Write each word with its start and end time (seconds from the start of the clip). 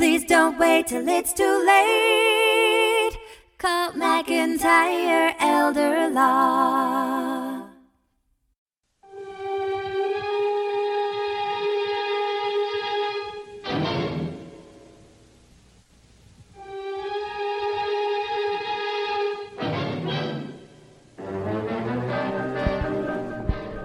Please 0.00 0.24
don't 0.24 0.58
wait 0.58 0.86
till 0.86 1.06
it's 1.06 1.34
too 1.34 1.62
late. 1.66 3.18
Call 3.58 3.92
McIntyre 3.92 5.34
Elder 5.38 6.08
Law. 6.08 7.66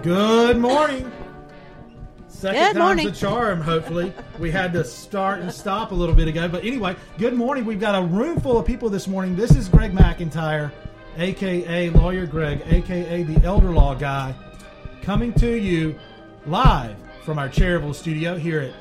Good 0.02 0.56
morning. 0.56 1.12
Second 2.28 2.54
Good 2.54 2.72
time's 2.72 2.78
morning. 2.78 3.08
a 3.08 3.12
charm, 3.12 3.60
hopefully. 3.60 4.14
We 4.38 4.50
had 4.50 4.72
to 4.74 4.84
start 4.84 5.40
and 5.40 5.50
stop 5.50 5.92
a 5.92 5.94
little 5.94 6.14
bit 6.14 6.28
ago. 6.28 6.46
But 6.46 6.64
anyway, 6.64 6.94
good 7.16 7.32
morning. 7.32 7.64
We've 7.64 7.80
got 7.80 7.94
a 7.94 8.06
room 8.06 8.38
full 8.38 8.58
of 8.58 8.66
people 8.66 8.90
this 8.90 9.08
morning. 9.08 9.34
This 9.34 9.52
is 9.52 9.66
Greg 9.68 9.92
McIntyre, 9.92 10.70
aka 11.16 11.88
Lawyer 11.90 12.26
Greg, 12.26 12.60
aka 12.66 13.22
the 13.22 13.42
Elder 13.42 13.70
Law 13.70 13.94
Guy, 13.94 14.34
coming 15.00 15.32
to 15.34 15.58
you 15.58 15.98
live 16.44 16.96
from 17.24 17.38
our 17.38 17.48
Cherryville 17.48 17.94
studio 17.94 18.36
here 18.36 18.60
at 18.60 18.74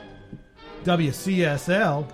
WCSL. 0.83 2.05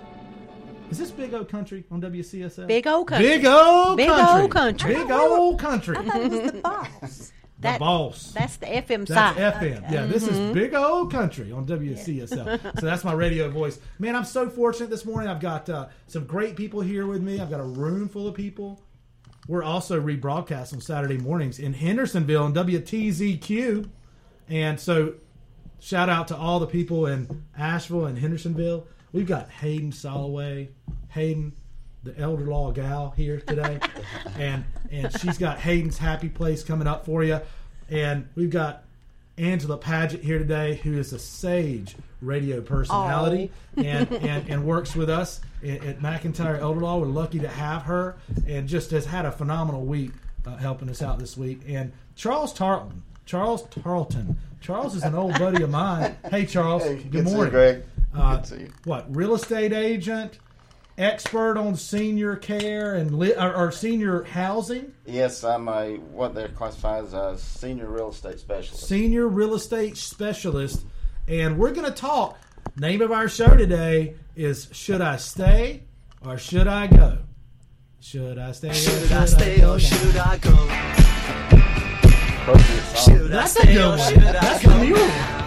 Is 0.90 0.98
this 0.98 1.10
Big 1.10 1.34
O 1.34 1.44
Country 1.44 1.84
on 1.90 2.00
WCSL? 2.00 2.68
Big 2.68 2.86
old 2.86 3.08
country. 3.08 3.26
Big 3.26 3.44
O 3.44 3.96
Country. 3.96 4.04
Big 4.06 4.16
Country. 4.18 4.44
O 4.44 4.48
Country. 4.48 4.94
Big 4.94 5.10
O 5.10 5.56
Country. 5.58 5.96
I 5.96 6.04
thought 6.04 6.20
it 6.20 6.30
was 6.30 6.52
the 6.52 6.58
boss. 6.60 7.32
The 7.62 7.78
boss. 7.78 8.32
That's 8.32 8.56
the 8.56 8.66
FM 8.66 9.06
side. 9.08 9.36
That's. 9.36 9.58
FM. 9.58 9.90
Yeah, 9.92 10.06
this 10.06 10.24
Mm-hmm. 10.24 10.34
is 10.42 10.54
big 10.54 10.74
old 10.74 11.10
country 11.10 11.50
on 11.52 11.66
WCSL. 11.66 12.80
so 12.80 12.86
that's 12.86 13.04
my 13.04 13.12
radio 13.12 13.48
voice. 13.60 13.78
Man, 13.98 14.14
I'm 14.16 14.24
so 14.24 14.48
fortunate 14.50 14.90
this 14.90 15.04
morning. 15.04 15.28
I've 15.30 15.40
got 15.40 15.68
uh, 15.68 15.86
some 16.06 16.24
great 16.26 16.56
people 16.56 16.80
here 16.80 17.06
with 17.06 17.22
me. 17.22 17.40
I've 17.40 17.50
got 17.50 17.60
a 17.60 17.64
room 17.64 18.08
full 18.08 18.26
of 18.28 18.34
people. 18.34 18.82
We're 19.48 19.64
also 19.64 20.00
rebroadcast 20.00 20.72
on 20.72 20.80
Saturday 20.80 21.18
mornings 21.18 21.58
in 21.58 21.72
Hendersonville 21.74 22.46
and 22.46 22.54
WTZQ. 22.54 23.88
And 24.48 24.78
so, 24.78 25.14
shout 25.80 26.08
out 26.08 26.28
to 26.28 26.36
all 26.36 26.60
the 26.60 26.66
people 26.66 27.06
in 27.06 27.44
Asheville 27.56 28.06
and 28.06 28.18
Hendersonville. 28.18 28.86
We've 29.12 29.26
got 29.26 29.50
Hayden 29.50 29.90
Soloway, 29.90 30.68
Hayden, 31.08 31.52
the 32.04 32.18
elder 32.18 32.46
law 32.46 32.70
gal 32.72 33.12
here 33.16 33.40
today, 33.40 33.78
and 34.38 34.64
and 34.90 35.12
she's 35.20 35.38
got 35.38 35.58
Hayden's 35.58 35.98
Happy 35.98 36.28
Place 36.28 36.62
coming 36.64 36.86
up 36.88 37.04
for 37.04 37.22
you, 37.22 37.40
and 37.90 38.28
we've 38.34 38.50
got 38.50 38.84
Angela 39.38 39.76
Paget 39.76 40.22
here 40.22 40.38
today, 40.38 40.76
who 40.82 40.98
is 40.98 41.12
a 41.12 41.18
sage 41.18 41.96
radio 42.20 42.60
personality 42.60 43.50
and, 43.76 44.10
and 44.12 44.48
and 44.48 44.64
works 44.64 44.94
with 44.94 45.10
us 45.10 45.40
at, 45.62 45.84
at 45.84 46.00
McIntyre 46.00 46.58
Elder 46.60 46.80
Law. 46.80 46.98
We're 46.98 47.06
lucky 47.06 47.38
to 47.40 47.48
have 47.48 47.82
her, 47.82 48.16
and 48.46 48.68
just 48.68 48.90
has 48.90 49.06
had 49.06 49.24
a 49.24 49.32
phenomenal 49.32 49.84
week 49.84 50.12
uh, 50.46 50.56
helping 50.56 50.88
us 50.88 51.02
out 51.02 51.18
this 51.18 51.36
week. 51.36 51.62
And 51.66 51.92
Charles 52.14 52.52
Tarlton, 52.56 53.00
Charles 53.26 53.64
Tarlton, 53.64 54.36
Charles 54.60 54.94
is 54.94 55.02
an 55.02 55.14
old 55.14 55.38
buddy 55.38 55.62
of 55.62 55.70
mine. 55.70 56.16
Hey, 56.30 56.46
Charles. 56.46 56.84
Hey, 56.84 56.96
good, 56.96 57.10
good 57.10 57.24
to 57.24 57.30
you, 57.30 57.36
morning, 57.36 57.52
Greg. 57.52 57.82
Uh, 58.14 58.36
Good 58.36 58.44
to 58.44 58.48
see 58.50 58.60
you. 58.62 58.72
What 58.84 59.14
real 59.14 59.34
estate 59.34 59.72
agent, 59.72 60.38
expert 61.02 61.56
on 61.58 61.74
senior 61.76 62.36
care 62.36 62.94
and 62.94 63.18
li- 63.18 63.34
or, 63.34 63.54
or 63.54 63.72
senior 63.72 64.22
housing, 64.24 64.92
Yes, 65.06 65.42
I'm 65.44 65.68
a 65.68 65.96
what 65.96 66.34
they're 66.34 66.48
classified 66.48 67.04
as 67.04 67.12
a 67.14 67.36
senior 67.38 67.88
real 67.90 68.10
estate 68.10 68.38
specialist. 68.38 68.86
senior 68.86 69.26
real 69.28 69.54
estate 69.54 69.96
specialist, 69.96 70.84
and 71.28 71.58
we're 71.58 71.72
going 71.72 71.86
to 71.86 71.92
talk. 71.96 72.38
Name 72.76 73.02
of 73.02 73.12
our 73.12 73.28
show 73.28 73.54
today 73.56 74.14
is 74.36 74.68
"Should 74.72 75.00
I 75.02 75.16
Stay 75.16 75.82
or 76.24 76.38
Should 76.38 76.66
I 76.68 76.86
Go?" 76.86 77.18
Should 78.00 78.38
I 78.38 78.52
stay? 78.52 78.70
Or 78.70 78.74
should, 78.74 79.02
Should 79.02 79.12
I 79.12 79.24
stay 79.26 79.64
or 79.64 79.78
should 79.78 80.16
I 80.16 80.36
go? 80.38 80.50
Appropriate 82.42 82.82
song. 82.96 83.14
Should 83.16 83.24
I 83.26 83.28
That's 83.28 83.56
a 83.56 83.60
stay 83.62 83.74
good 83.74 83.84
or 83.84 83.88
one. 83.96 84.12
should 84.12 84.22
I 84.24 84.32
That's 84.32 84.64
go? 84.64 84.70
the 84.72 84.84
newer 84.84 84.98
one. 84.98 85.41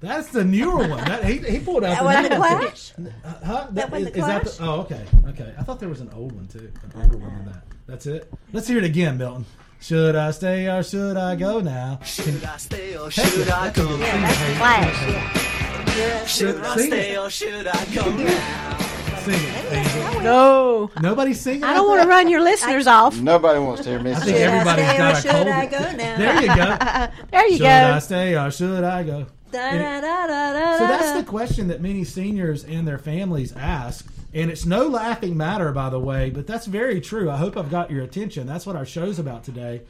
That's 0.00 0.28
the 0.28 0.44
newer 0.44 0.88
one. 0.88 1.04
That, 1.04 1.24
he, 1.24 1.38
he 1.38 1.58
pulled 1.60 1.84
out 1.84 1.90
That 1.90 1.98
the 2.00 2.04
wasn't 2.04 2.30
the 2.30 2.40
one. 2.40 2.58
Clash? 2.58 2.92
Uh, 2.98 3.46
huh? 3.46 3.66
That 3.72 3.90
wasn't 3.90 4.08
is, 4.08 4.14
the 4.14 4.20
is 4.20 4.26
that 4.26 4.42
Clash? 4.42 4.56
the, 4.56 4.64
oh, 4.64 4.80
okay, 4.80 5.04
okay. 5.28 5.54
I 5.58 5.62
thought 5.62 5.78
there 5.78 5.90
was 5.90 6.00
an 6.00 6.10
old 6.14 6.32
one 6.32 6.46
too, 6.48 6.72
an 6.82 7.02
older 7.02 7.18
one 7.18 7.36
than 7.36 7.46
that. 7.52 7.64
That's 7.86 8.06
it. 8.06 8.32
Let's 8.52 8.66
hear 8.66 8.78
it 8.78 8.84
again, 8.84 9.18
Milton. 9.18 9.44
Should 9.80 10.16
I 10.16 10.30
stay 10.30 10.68
or 10.68 10.82
should 10.82 11.16
I 11.16 11.36
go 11.36 11.60
now? 11.60 12.00
Should 12.04 12.42
I 12.44 12.56
stay 12.56 12.96
or 12.96 13.10
should 13.10 13.48
I 13.48 13.70
go? 13.70 13.96
Yeah, 13.98 14.20
that's 14.20 14.38
the 14.38 14.54
Clash. 14.56 15.96
Yeah. 15.98 16.24
Should 16.26 16.56
I 16.60 16.76
stay 16.76 17.12
it. 17.12 17.18
or 17.18 17.30
should 17.30 17.66
I 17.66 17.84
go 17.94 18.10
now? 18.16 18.90
sing 19.20 19.34
it, 19.34 19.72
Angel. 19.72 20.20
No. 20.22 20.90
Nobody's 21.00 21.40
singing. 21.40 21.64
I 21.64 21.74
don't 21.74 21.88
want 21.88 22.02
to 22.02 22.08
run 22.08 22.28
your 22.28 22.42
listeners 22.42 22.86
off. 22.86 23.18
Nobody 23.20 23.58
wants 23.58 23.82
to 23.82 23.90
hear 23.90 24.00
me 24.00 24.12
I 24.12 24.14
think 24.14 24.36
sing. 24.36 24.36
Should 24.36 24.50
I 24.50 24.96
got 24.96 25.14
or 25.14 25.18
a 25.18 25.20
should 25.20 25.30
cold. 25.30 25.48
I 25.48 25.66
go 25.66 25.78
now? 25.78 26.18
There 26.18 26.40
you 26.40 26.46
go. 26.48 27.26
There 27.30 27.48
you 27.48 27.58
go. 27.58 27.64
should 27.64 27.94
I 27.94 27.98
stay 27.98 28.36
or 28.36 28.50
should 28.50 28.84
I 28.84 29.02
go? 29.02 29.26
Da, 29.52 30.00
da, 30.00 30.00
da, 30.00 30.78
So 30.78 30.86
that's 30.86 31.12
the 31.12 31.24
question 31.24 31.68
that 31.68 31.80
many 31.80 32.04
seniors 32.04 32.64
and 32.64 32.86
their 32.86 32.98
families 32.98 33.52
ask. 33.52 34.06
And 34.32 34.50
it's 34.50 34.64
no 34.64 34.86
laughing 34.86 35.36
matter, 35.36 35.72
by 35.72 35.90
the 35.90 35.98
way, 35.98 36.30
but 36.30 36.46
that's 36.46 36.66
very 36.66 37.00
true. 37.00 37.28
I 37.30 37.36
hope 37.36 37.56
I've 37.56 37.70
got 37.70 37.90
your 37.90 38.04
attention. 38.04 38.46
That's 38.46 38.64
what 38.64 38.76
our 38.76 38.86
show's 38.86 39.18
about 39.18 39.42
today. 39.42 39.82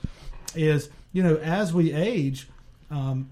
Is 0.54 0.88
you 1.12 1.22
know, 1.22 1.37
as 1.37 1.75
we 1.75 1.93
age, 1.93 2.49
um, 2.91 3.31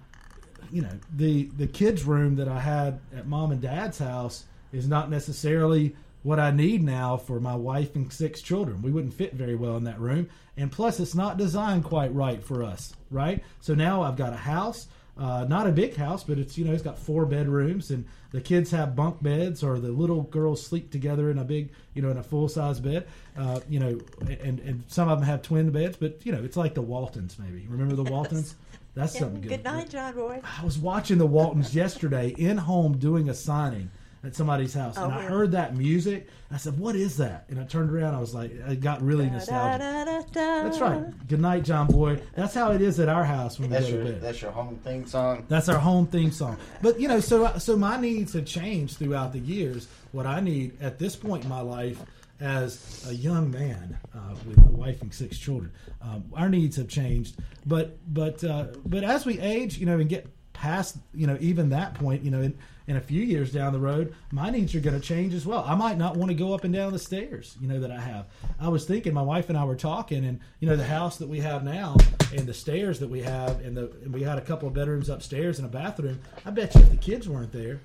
you 0.70 0.82
know, 0.82 0.92
the 1.16 1.44
the 1.56 1.66
kids' 1.66 2.04
room 2.04 2.36
that 2.36 2.48
I 2.48 2.60
had 2.60 3.00
at 3.16 3.26
mom 3.26 3.52
and 3.52 3.60
dad's 3.60 3.98
house 3.98 4.44
is 4.72 4.86
not 4.86 5.10
necessarily 5.10 5.96
what 6.24 6.38
I 6.38 6.50
need 6.50 6.82
now 6.82 7.16
for 7.16 7.40
my 7.40 7.54
wife 7.54 7.94
and 7.94 8.12
six 8.12 8.42
children. 8.42 8.82
We 8.82 8.90
wouldn't 8.90 9.14
fit 9.14 9.34
very 9.34 9.54
well 9.54 9.76
in 9.76 9.84
that 9.84 9.98
room, 9.98 10.28
and 10.58 10.70
plus, 10.70 11.00
it's 11.00 11.14
not 11.14 11.38
designed 11.38 11.84
quite 11.84 12.14
right 12.14 12.42
for 12.42 12.62
us, 12.62 12.92
right? 13.10 13.42
So 13.60 13.74
now 13.74 14.02
I've 14.02 14.16
got 14.16 14.32
a 14.32 14.36
house. 14.36 14.88
Uh, 15.18 15.44
not 15.48 15.66
a 15.66 15.72
big 15.72 15.96
house, 15.96 16.22
but 16.22 16.38
it's 16.38 16.56
you 16.56 16.64
know 16.64 16.72
it's 16.72 16.82
got 16.82 16.98
four 16.98 17.26
bedrooms, 17.26 17.90
and 17.90 18.04
the 18.30 18.40
kids 18.40 18.70
have 18.70 18.94
bunk 18.94 19.20
beds, 19.22 19.64
or 19.64 19.80
the 19.80 19.88
little 19.88 20.22
girls 20.22 20.64
sleep 20.64 20.92
together 20.92 21.28
in 21.30 21.38
a 21.38 21.44
big 21.44 21.70
you 21.94 22.02
know 22.02 22.10
in 22.10 22.16
a 22.18 22.22
full 22.22 22.48
size 22.48 22.78
bed. 22.78 23.06
Uh, 23.36 23.58
you 23.68 23.80
know, 23.80 23.98
and 24.20 24.60
and 24.60 24.84
some 24.86 25.08
of 25.08 25.18
them 25.18 25.26
have 25.26 25.42
twin 25.42 25.70
beds, 25.70 25.96
but 25.96 26.24
you 26.24 26.30
know 26.30 26.42
it's 26.42 26.56
like 26.56 26.74
the 26.74 26.82
Waltons 26.82 27.36
maybe. 27.38 27.66
Remember 27.68 27.96
the 27.96 28.04
Waltons? 28.12 28.54
That's 28.94 29.14
Yeah, 29.14 29.20
something 29.20 29.40
good. 29.42 29.48
Good 29.50 29.64
night, 29.64 29.90
John 29.90 30.14
Boy. 30.14 30.40
I 30.44 30.64
was 30.64 30.78
watching 30.78 31.18
the 31.18 31.26
Waltons 31.26 31.74
yesterday 31.74 32.34
in 32.38 32.56
home 32.56 32.98
doing 32.98 33.28
a 33.28 33.34
signing 33.34 33.90
at 34.24 34.34
somebody's 34.34 34.74
house, 34.74 34.96
and 34.96 35.06
Oh, 35.12 35.14
I 35.14 35.18
really? 35.20 35.28
heard 35.28 35.52
that 35.52 35.76
music. 35.76 36.26
I 36.50 36.56
said, 36.56 36.78
"What 36.78 36.96
is 36.96 37.16
that?" 37.18 37.44
And 37.48 37.60
I 37.60 37.64
turned 37.64 37.90
around. 37.90 38.14
I 38.14 38.20
was 38.20 38.34
like, 38.34 38.52
I 38.66 38.74
got 38.74 39.00
really 39.02 39.26
Da, 39.26 39.32
nostalgic. 39.32 39.80
da, 39.80 40.04
da, 40.04 40.20
da. 40.22 40.62
That's 40.64 40.80
right. 40.80 41.28
Good 41.28 41.40
night, 41.40 41.62
John 41.64 41.86
Boy. 41.86 42.20
That's 42.34 42.54
how 42.54 42.72
it 42.72 42.80
is 42.82 42.98
at 43.00 43.08
our 43.08 43.24
house 43.24 43.58
when 43.58 43.70
we 43.70 43.74
That's 43.76 43.86
go 43.86 43.92
to 43.98 44.02
your 44.02 44.12
bed. 44.14 44.20
that's 44.22 44.42
your 44.42 44.50
home 44.50 44.78
theme 44.84 45.06
song. 45.06 45.44
That's 45.48 45.68
our 45.68 45.78
home 45.78 46.06
theme 46.06 46.30
song. 46.32 46.56
But 46.82 46.98
you 47.00 47.06
know, 47.08 47.20
so 47.20 47.56
so 47.58 47.76
my 47.76 48.00
needs 48.00 48.32
have 48.32 48.46
changed 48.46 48.98
throughout 48.98 49.32
the 49.32 49.40
years. 49.40 49.88
What 50.12 50.26
I 50.26 50.40
need 50.40 50.72
at 50.82 50.98
this 50.98 51.14
point 51.14 51.44
in 51.44 51.48
my 51.50 51.60
life, 51.60 52.02
as 52.40 53.04
a 53.08 53.14
young 53.14 53.50
man 53.50 53.98
uh, 54.14 54.34
with 54.46 54.58
a 54.58 54.70
wife 54.70 55.02
and 55.02 55.12
six 55.12 55.36
children, 55.38 55.72
um, 56.00 56.24
our 56.34 56.48
needs 56.48 56.76
have 56.76 56.88
changed. 56.88 57.36
But 57.66 57.98
but 58.14 58.42
uh, 58.44 58.68
but 58.86 59.04
as 59.04 59.26
we 59.26 59.38
age, 59.40 59.78
you 59.78 59.86
know, 59.86 59.98
and 59.98 60.08
get 60.08 60.26
past 60.62 60.96
you 61.14 61.26
know 61.26 61.36
even 61.40 61.68
that 61.70 61.94
point, 61.94 62.22
you 62.24 62.30
know, 62.32 62.40
in, 62.42 62.58
in 62.88 62.96
a 62.96 63.00
few 63.00 63.22
years 63.22 63.52
down 63.52 63.72
the 63.72 63.78
road, 63.78 64.14
my 64.32 64.50
needs 64.50 64.74
are 64.74 64.80
going 64.80 64.98
to 65.00 65.06
change 65.06 65.32
as 65.34 65.46
well. 65.46 65.62
I 65.66 65.74
might 65.74 65.96
not 65.98 66.16
want 66.16 66.30
to 66.30 66.34
go 66.34 66.52
up 66.52 66.64
and 66.64 66.74
down 66.74 66.92
the 66.92 66.98
stairs, 66.98 67.56
you 67.60 67.68
know, 67.68 67.78
that 67.80 67.90
I 67.92 68.00
have. 68.00 68.26
I 68.58 68.68
was 68.68 68.84
thinking, 68.86 69.14
my 69.14 69.22
wife 69.22 69.48
and 69.50 69.56
I 69.58 69.64
were 69.64 69.76
talking, 69.76 70.24
and 70.24 70.40
you 70.60 70.68
know, 70.68 70.74
the 70.74 70.86
house 70.86 71.16
that 71.18 71.28
we 71.28 71.38
have 71.40 71.62
now, 71.64 71.96
and 72.36 72.46
the 72.46 72.54
stairs 72.54 72.98
that 72.98 73.08
we 73.08 73.20
have, 73.22 73.60
and 73.60 73.76
the 73.76 73.90
and 74.02 74.12
we 74.12 74.22
had 74.22 74.38
a 74.38 74.42
couple 74.42 74.66
of 74.68 74.74
bedrooms 74.74 75.08
upstairs 75.08 75.58
and 75.58 75.66
a 75.66 75.70
bathroom. 75.70 76.20
I 76.44 76.50
bet 76.50 76.74
you 76.74 76.80
if 76.80 76.90
the 76.90 76.96
kids 76.96 77.28
weren't 77.28 77.52
there, 77.52 77.80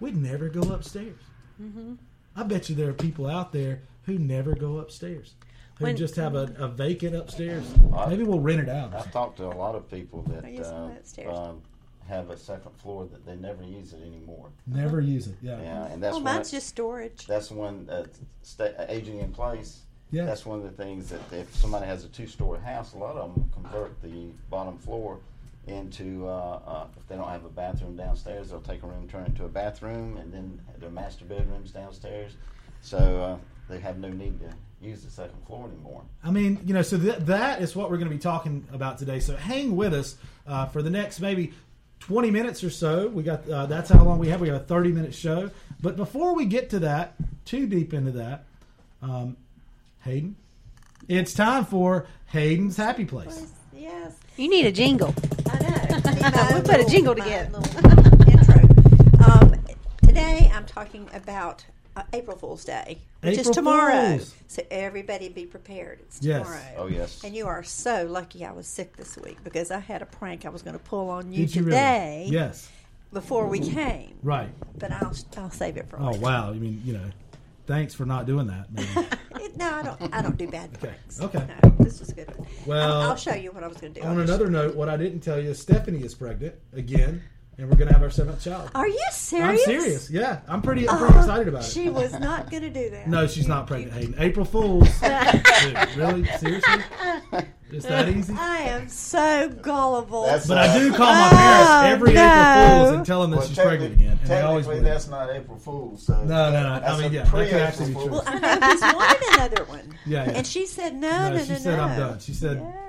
we'd 0.00 0.16
never 0.16 0.48
go 0.48 0.72
upstairs. 0.72 1.20
I 2.36 2.42
bet 2.42 2.68
you 2.68 2.74
there 2.74 2.90
are 2.90 2.94
people 2.94 3.26
out 3.28 3.52
there 3.52 3.80
who 4.04 4.18
never 4.18 4.54
go 4.54 4.78
upstairs, 4.78 5.34
who 5.78 5.84
When- 5.84 5.96
just 5.96 6.16
have 6.16 6.34
a, 6.34 6.52
a 6.58 6.68
vacant 6.68 7.14
upstairs. 7.16 7.64
I- 7.94 8.06
Maybe 8.08 8.22
we'll 8.24 8.40
rent 8.40 8.60
it 8.60 8.68
out. 8.68 8.94
I've 8.94 9.12
talked 9.12 9.36
to 9.38 9.44
a 9.46 9.54
lot 9.54 9.74
of 9.74 9.90
people 9.90 10.22
that 10.28 10.44
I 10.44 10.48
use 10.48 10.66
uh, 10.66 10.70
them 10.86 10.96
upstairs. 10.96 11.36
um, 11.36 11.62
have 12.08 12.30
a 12.30 12.36
second 12.36 12.72
floor 12.76 13.06
that 13.12 13.24
they 13.26 13.36
never 13.36 13.62
use 13.62 13.92
it 13.92 14.00
anymore. 14.02 14.48
Never 14.66 15.00
use 15.00 15.26
it. 15.26 15.36
Yeah. 15.42 15.60
Yeah, 15.60 15.86
and 15.86 16.02
that's 16.02 16.14
Oh, 16.14 16.18
one. 16.18 16.24
mine's 16.24 16.50
just 16.50 16.66
storage. 16.66 17.26
That's 17.26 17.50
one 17.50 17.88
uh, 17.90 18.04
sta 18.42 18.70
aging 18.88 19.18
in 19.20 19.32
place. 19.32 19.80
Yeah. 20.10 20.24
That's 20.24 20.46
one 20.46 20.58
of 20.58 20.64
the 20.64 20.82
things 20.82 21.10
that 21.10 21.20
if 21.32 21.54
somebody 21.54 21.84
has 21.84 22.04
a 22.04 22.08
two-story 22.08 22.60
house, 22.60 22.94
a 22.94 22.98
lot 22.98 23.16
of 23.16 23.34
them 23.34 23.50
convert 23.52 24.00
the 24.02 24.28
bottom 24.48 24.78
floor 24.78 25.20
into 25.66 26.26
uh, 26.26 26.60
uh, 26.66 26.86
if 26.96 27.06
they 27.08 27.16
don't 27.16 27.28
have 27.28 27.44
a 27.44 27.50
bathroom 27.50 27.94
downstairs, 27.94 28.48
they'll 28.48 28.60
take 28.62 28.82
a 28.82 28.86
room, 28.86 29.06
turn 29.06 29.24
it 29.24 29.28
into 29.28 29.44
a 29.44 29.48
bathroom, 29.48 30.16
and 30.16 30.32
then 30.32 30.58
their 30.78 30.88
master 30.88 31.26
bedrooms 31.26 31.72
downstairs. 31.72 32.36
So 32.80 32.96
uh, 32.98 33.36
they 33.68 33.78
have 33.80 33.98
no 33.98 34.08
need 34.08 34.40
to 34.40 34.50
use 34.80 35.02
the 35.02 35.10
second 35.10 35.44
floor 35.46 35.68
anymore. 35.68 36.02
I 36.24 36.30
mean, 36.30 36.58
you 36.64 36.72
know, 36.72 36.80
so 36.80 36.96
that 36.98 37.26
that 37.26 37.60
is 37.60 37.76
what 37.76 37.90
we're 37.90 37.98
going 37.98 38.08
to 38.08 38.14
be 38.14 38.20
talking 38.20 38.66
about 38.72 38.96
today. 38.96 39.20
So 39.20 39.36
hang 39.36 39.76
with 39.76 39.92
us 39.92 40.16
uh, 40.46 40.66
for 40.66 40.80
the 40.80 40.88
next 40.90 41.20
maybe 41.20 41.52
20 42.00 42.30
minutes 42.30 42.64
or 42.64 42.70
so. 42.70 43.08
We 43.08 43.22
got 43.22 43.48
uh, 43.48 43.66
that's 43.66 43.90
how 43.90 44.02
long 44.04 44.18
we 44.18 44.28
have. 44.28 44.40
We 44.40 44.48
have 44.48 44.56
a 44.62 44.64
30 44.64 44.92
minute 44.92 45.14
show. 45.14 45.50
But 45.80 45.96
before 45.96 46.34
we 46.34 46.46
get 46.46 46.70
to 46.70 46.78
that, 46.80 47.14
too 47.44 47.66
deep 47.66 47.92
into 47.94 48.12
that, 48.12 48.44
um, 49.02 49.36
Hayden, 50.04 50.36
it's 51.08 51.32
time 51.34 51.64
for 51.64 52.06
Hayden's 52.26 52.76
Happy 52.76 53.04
Place. 53.04 53.46
Yes, 53.74 54.14
You 54.36 54.48
need 54.50 54.66
a 54.66 54.72
jingle. 54.72 55.14
I 55.50 55.58
know. 55.60 55.74
We 56.54 56.60
put 56.62 56.80
a 56.80 56.84
jingle 56.88 57.14
together. 57.14 57.58
intro. 58.26 58.60
Um, 59.24 59.54
today 60.04 60.50
I'm 60.54 60.66
talking 60.66 61.08
about 61.14 61.64
uh, 61.98 62.02
April 62.12 62.36
Fool's 62.36 62.64
Day, 62.64 62.98
which 63.22 63.34
April 63.38 63.50
is 63.50 63.54
tomorrow. 63.54 64.16
Fools. 64.18 64.34
So 64.46 64.62
everybody 64.70 65.28
be 65.28 65.44
prepared. 65.46 66.00
It's 66.00 66.22
Yes. 66.22 66.42
tomorrow. 66.46 66.62
Oh 66.78 66.86
yes. 66.86 67.22
And 67.24 67.34
you 67.34 67.46
are 67.46 67.62
so 67.62 68.04
lucky 68.06 68.44
I 68.44 68.52
was 68.52 68.66
sick 68.66 68.96
this 68.96 69.16
week 69.18 69.42
because 69.44 69.70
I 69.70 69.78
had 69.78 70.02
a 70.02 70.06
prank 70.06 70.46
I 70.46 70.48
was 70.50 70.62
going 70.62 70.76
to 70.78 70.82
pull 70.84 71.10
on 71.10 71.32
you 71.32 71.46
Did 71.46 71.54
you 71.56 71.62
really? 71.62 71.76
today 71.76 72.26
Yes. 72.30 72.68
before 73.12 73.46
we 73.46 73.58
came. 73.60 74.14
Right. 74.22 74.50
But 74.78 74.92
I'll 74.92 75.14
I'll 75.36 75.50
save 75.50 75.76
it 75.76 75.88
for 75.88 75.98
Oh 76.00 76.06
later. 76.10 76.20
wow. 76.20 76.50
I 76.50 76.54
mean, 76.54 76.80
you 76.84 76.92
know, 76.94 77.10
thanks 77.66 77.94
for 77.94 78.06
not 78.06 78.26
doing 78.26 78.46
that. 78.48 78.72
man. 78.72 79.06
It- 79.40 79.56
no, 79.56 79.70
I 79.72 79.82
don't. 79.82 80.14
I 80.14 80.22
don't 80.22 80.36
do 80.36 80.48
bad 80.48 80.70
Okay. 80.74 80.88
pranks. 80.88 81.20
Okay. 81.20 81.44
No, 81.62 81.70
this 81.78 82.00
was 82.00 82.08
a 82.10 82.14
good. 82.14 82.36
one. 82.36 82.48
Well, 82.66 82.92
I'll, 83.02 83.10
I'll 83.10 83.16
show 83.16 83.34
you 83.34 83.52
what 83.52 83.62
I 83.62 83.68
was 83.68 83.76
going 83.78 83.94
to 83.94 84.00
do. 84.00 84.06
On 84.06 84.12
I'll 84.18 84.24
just- 84.26 84.30
another 84.40 84.50
note, 84.50 84.74
what 84.74 84.88
I 84.88 84.96
didn't 84.96 85.20
tell 85.20 85.38
you 85.40 85.50
is 85.50 85.58
Stephanie 85.60 86.02
is 86.02 86.14
pregnant 86.14 86.54
again, 86.72 87.22
and 87.58 87.68
we're 87.68 87.76
going 87.76 87.88
to 87.88 87.92
have 87.94 88.02
our 88.04 88.10
seventh 88.10 88.42
child. 88.42 88.70
Are 88.74 88.86
you 88.86 89.04
serious? 89.10 89.60
I'm 89.66 89.66
serious. 89.66 90.10
Yeah, 90.10 90.40
I'm 90.46 90.62
pretty. 90.62 90.88
I'm 90.88 90.96
pretty 90.98 91.14
Oh, 91.14 91.18
excited 91.18 91.48
about 91.48 91.64
it. 91.64 91.66
She 91.70 91.88
was 91.90 92.12
not 92.18 92.50
going 92.50 92.62
to 92.62 92.70
do 92.70 92.88
that. 92.90 93.08
No, 93.08 93.26
she's 93.26 93.48
not 93.48 93.66
pregnant, 93.66 93.92
Hayden. 93.94 94.14
April 94.18 94.44
Fools. 94.46 94.88
Dude, 95.00 95.96
really? 95.96 96.24
Seriously? 96.38 96.84
It's 97.70 97.84
that 97.84 98.08
easy? 98.08 98.32
I 98.38 98.58
am 98.60 98.88
so 98.88 99.48
gullible. 99.60 100.22
That's- 100.22 100.46
But 100.48 100.58
I 100.58 100.78
do 100.78 100.90
call 100.94 101.12
my 101.12 101.26
Oh, 101.30 101.36
parents 101.36 101.70
every 101.94 102.12
no. 102.14 102.22
April 102.22 102.78
Fools 102.86 102.96
and 102.96 103.06
tell 103.06 103.22
them 103.22 103.30
that 103.32 103.36
Well, 103.38 103.46
she's 103.48 103.58
pregnant 103.58 103.92
again. 103.94 104.18
And 104.22 104.30
they 104.30 104.40
always 104.40 104.64
technically, 104.64 104.80
believe. 104.84 104.94
that's 104.94 105.08
not 105.08 105.30
April 105.30 105.58
Fool's. 105.58 106.06
So 106.06 106.14
No, 106.24 106.50
no, 106.50 106.62
no. 106.62 106.68
I 106.86 106.98
mean, 107.02 107.12
yeah, 107.12 107.24
that 107.24 107.30
could 107.30 107.38
pre-April 107.48 107.62
actually 107.62 107.86
be 107.88 107.92
Fool's. 107.94 108.04
true. 108.04 108.10
well, 108.12 108.22
I 108.26 108.38
know 108.58 108.66
he's 108.70 108.80
wanted 108.94 109.34
another 109.34 109.64
one. 109.64 109.98
Yeah, 110.06 110.24
yeah. 110.24 110.30
And 110.38 110.46
she 110.46 110.64
said 110.64 110.94
no, 110.94 111.10
No, 111.10 111.28
no, 111.30 111.34
no, 111.36 111.44
she 111.44 111.52
no. 111.52 111.58
said, 111.58 111.78
"I'm 111.78 111.98
done." 111.98 112.18
She 112.20 112.32
said- 112.32 112.56
yeah. 112.56 112.87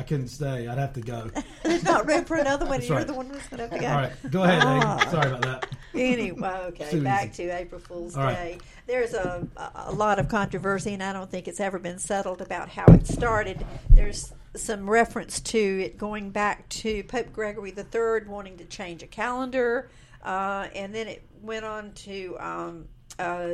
I 0.00 0.02
couldn't 0.02 0.28
stay. 0.28 0.66
I'd 0.66 0.78
have 0.78 0.94
to 0.94 1.02
go. 1.02 1.30
There's 1.62 1.84
not 1.84 2.06
room 2.08 2.24
for 2.24 2.36
another 2.36 2.64
one. 2.64 2.78
That's 2.78 2.88
You're 2.88 2.96
right. 2.96 3.06
the 3.06 3.12
one 3.12 3.26
who's 3.26 3.46
going 3.48 3.58
to 3.58 3.62
have 3.64 3.70
to 3.70 3.78
go. 3.78 3.86
All 3.86 3.96
right, 3.96 4.12
go 4.30 4.42
ahead, 4.44 4.62
Ah. 4.64 5.06
Sorry 5.10 5.28
about 5.30 5.42
that. 5.42 5.76
Anyway, 5.94 6.48
okay, 6.68 7.00
back 7.00 7.28
easy. 7.34 7.44
to 7.48 7.50
April 7.58 7.82
Fool's 7.82 8.16
All 8.16 8.24
right. 8.24 8.34
Day. 8.34 8.58
There's 8.86 9.12
a, 9.12 9.46
a 9.74 9.92
lot 9.92 10.18
of 10.18 10.28
controversy, 10.28 10.94
and 10.94 11.02
I 11.02 11.12
don't 11.12 11.30
think 11.30 11.48
it's 11.48 11.60
ever 11.60 11.78
been 11.78 11.98
settled 11.98 12.40
about 12.40 12.70
how 12.70 12.86
it 12.86 13.06
started. 13.08 13.62
There's 13.90 14.32
some 14.56 14.88
reference 14.88 15.38
to 15.40 15.58
it 15.58 15.98
going 15.98 16.30
back 16.30 16.66
to 16.70 17.02
Pope 17.04 17.30
Gregory 17.34 17.74
III 17.76 18.26
wanting 18.26 18.56
to 18.56 18.64
change 18.64 19.02
a 19.02 19.06
calendar, 19.06 19.90
uh, 20.24 20.68
and 20.74 20.94
then 20.94 21.08
it 21.08 21.22
went 21.42 21.66
on 21.66 21.92
to 21.92 22.38
um, 22.40 22.86
uh, 23.18 23.48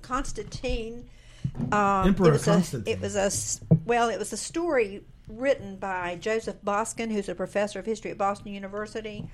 Constantine. 0.00 1.10
Um, 1.70 2.08
Emperor 2.08 2.28
it 2.30 2.32
was 2.32 2.44
Constantine. 2.46 2.94
A, 2.94 2.96
it 2.96 3.02
was 3.02 3.14
a 3.14 3.30
well, 3.84 4.08
it 4.08 4.18
was 4.18 4.32
a 4.32 4.38
story 4.38 5.02
written 5.28 5.76
by 5.76 6.16
Joseph 6.16 6.56
Boskin, 6.62 7.10
who's 7.10 7.28
a 7.28 7.34
professor 7.34 7.78
of 7.78 7.86
history 7.86 8.10
at 8.10 8.18
Boston 8.18 8.52
University, 8.52 9.26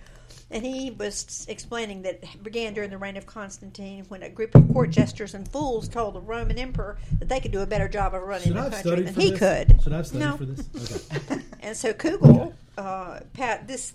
and 0.51 0.65
he 0.65 0.91
was 0.91 1.47
explaining 1.49 2.03
that 2.03 2.21
it 2.23 2.43
began 2.43 2.75
during 2.75 2.91
the 2.91 2.99
reign 2.99 3.17
of 3.17 3.27
Constantine, 3.27 4.05
when 4.09 4.23
a 4.23 4.29
group 4.29 4.55
of 4.55 4.67
court 4.73 4.91
jesters 4.91 5.35
and 5.35 5.47
fools 5.51 5.89
told 5.89 6.15
the 6.15 6.21
Roman 6.21 6.59
emperor 6.59 6.99
that 7.19 7.29
they 7.29 7.41
could 7.41 7.53
do 7.53 7.61
a 7.61 7.67
better 7.67 7.89
job 7.89 8.15
of 8.15 8.23
running 8.23 8.49
Should 8.49 8.57
the 8.57 8.63
have 8.63 8.73
country 8.83 9.03
than 9.03 9.15
he 9.15 9.31
this? 9.31 9.39
could. 9.39 9.83
Should 9.83 9.93
I 9.93 9.97
have 9.97 10.07
studied 10.07 10.25
No. 10.25 10.37
for 10.37 10.45
this? 10.45 11.09
Okay. 11.31 11.43
And 11.65 11.77
so 11.77 11.93
Kugel, 11.93 12.53
uh, 12.77 13.21
Pat, 13.35 13.69
this 13.69 13.95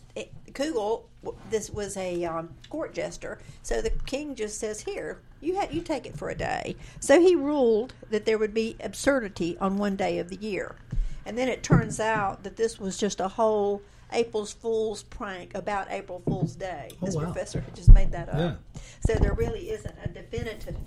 Kugel, 0.53 1.03
this 1.49 1.69
was 1.69 1.97
a 1.97 2.23
um, 2.23 2.49
court 2.69 2.93
jester. 2.93 3.39
So 3.61 3.81
the 3.81 3.89
king 3.89 4.35
just 4.35 4.57
says, 4.57 4.79
"Here, 4.79 5.19
you 5.41 5.59
ha- 5.59 5.67
you 5.69 5.81
take 5.81 6.05
it 6.05 6.17
for 6.17 6.29
a 6.29 6.35
day." 6.35 6.77
So 7.01 7.19
he 7.19 7.35
ruled 7.35 7.93
that 8.09 8.23
there 8.25 8.37
would 8.37 8.53
be 8.53 8.77
absurdity 8.79 9.57
on 9.59 9.77
one 9.77 9.97
day 9.97 10.17
of 10.19 10.29
the 10.29 10.37
year, 10.37 10.77
and 11.27 11.37
then 11.37 11.49
it 11.49 11.61
turns 11.61 11.99
out 11.99 12.43
that 12.43 12.55
this 12.55 12.79
was 12.79 12.97
just 12.97 13.19
a 13.19 13.27
whole 13.27 13.81
April's 14.13 14.53
Fool's 14.53 15.03
prank 15.03 15.53
about 15.55 15.87
April 15.91 16.21
Fool's 16.25 16.55
Day. 16.55 16.89
Oh, 16.93 17.05
this 17.05 17.15
wow. 17.15 17.23
professor 17.23 17.59
had 17.59 17.75
just 17.75 17.89
made 17.89 18.13
that 18.13 18.29
up. 18.29 18.37
Yeah. 18.39 18.81
So 19.05 19.15
there 19.15 19.33
really 19.33 19.69
isn't 19.69 19.95
a 20.01 20.07
definitive 20.07 20.77